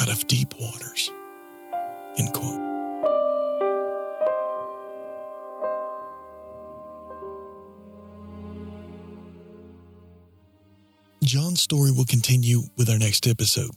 out 0.00 0.10
of 0.10 0.26
deep 0.26 0.54
waters, 0.60 1.10
end 2.18 2.32
quote. 2.32 2.69
John's 11.30 11.62
story 11.62 11.92
will 11.92 12.06
continue 12.06 12.62
with 12.76 12.90
our 12.90 12.98
next 12.98 13.24
episode. 13.28 13.70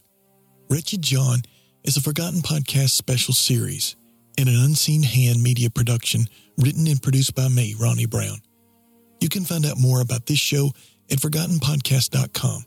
Wretched 0.72 1.04
John 1.04 1.44
is 1.84 1.96
a 1.96 2.02
Forgotten 2.02 2.40
Podcast 2.40 2.90
special 2.90 3.36
series 3.36 3.96
and 4.40 4.50
an 4.50 4.56
Unseen 4.56 5.04
Hand 5.04 5.44
media 5.44 5.70
production 5.70 6.26
written 6.58 6.88
and 6.88 7.00
produced 7.00 7.36
by 7.36 7.48
me, 7.50 7.76
Ronnie 7.80 8.08
Brown. 8.08 8.40
You 9.22 9.30
can 9.30 9.46
find 9.46 9.68
out 9.68 9.78
more 9.78 10.02
about 10.02 10.26
this 10.26 10.40
show 10.40 10.72
at 11.12 11.20
ForgottenPodcast.com. 11.20 12.66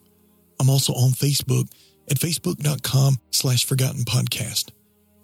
I'm 0.61 0.71
also 0.71 0.93
on 0.93 1.11
Facebook 1.11 1.69
at 2.09 2.19
Facebook.com 2.19 3.19
slash 3.33 3.65
Forgotten 3.65 4.05
Podcast. 4.05 4.71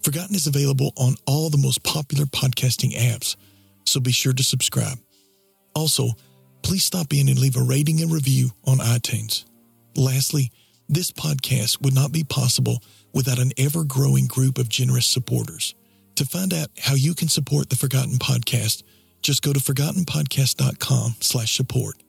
Forgotten 0.02 0.34
is 0.34 0.48
available 0.48 0.92
on 0.96 1.14
all 1.24 1.50
the 1.50 1.56
most 1.56 1.84
popular 1.84 2.24
podcasting 2.24 2.96
apps, 2.96 3.36
so 3.86 4.00
be 4.00 4.10
sure 4.10 4.32
to 4.32 4.42
subscribe. 4.42 4.98
Also, 5.76 6.08
please 6.62 6.82
stop 6.82 7.12
in 7.12 7.28
and 7.28 7.38
leave 7.38 7.56
a 7.56 7.62
rating 7.62 8.02
and 8.02 8.10
review 8.12 8.50
on 8.66 8.78
iTunes. 8.78 9.44
Lastly, 9.96 10.50
this 10.88 11.10
podcast 11.10 11.80
would 11.82 11.94
not 11.94 12.12
be 12.12 12.24
possible 12.24 12.82
without 13.12 13.38
an 13.38 13.52
ever 13.56 13.84
growing 13.84 14.26
group 14.26 14.58
of 14.58 14.68
generous 14.68 15.06
supporters. 15.06 15.74
To 16.16 16.24
find 16.24 16.52
out 16.52 16.68
how 16.78 16.94
you 16.94 17.14
can 17.14 17.28
support 17.28 17.70
the 17.70 17.76
Forgotten 17.76 18.14
Podcast, 18.18 18.82
just 19.22 19.42
go 19.42 19.52
to 19.52 19.60
forgottenpodcast.com 19.60 21.16
slash 21.20 21.56
support. 21.56 22.02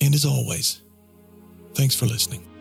And 0.00 0.14
as 0.14 0.24
always, 0.24 0.82
thanks 1.74 1.94
for 1.94 2.06
listening. 2.06 2.51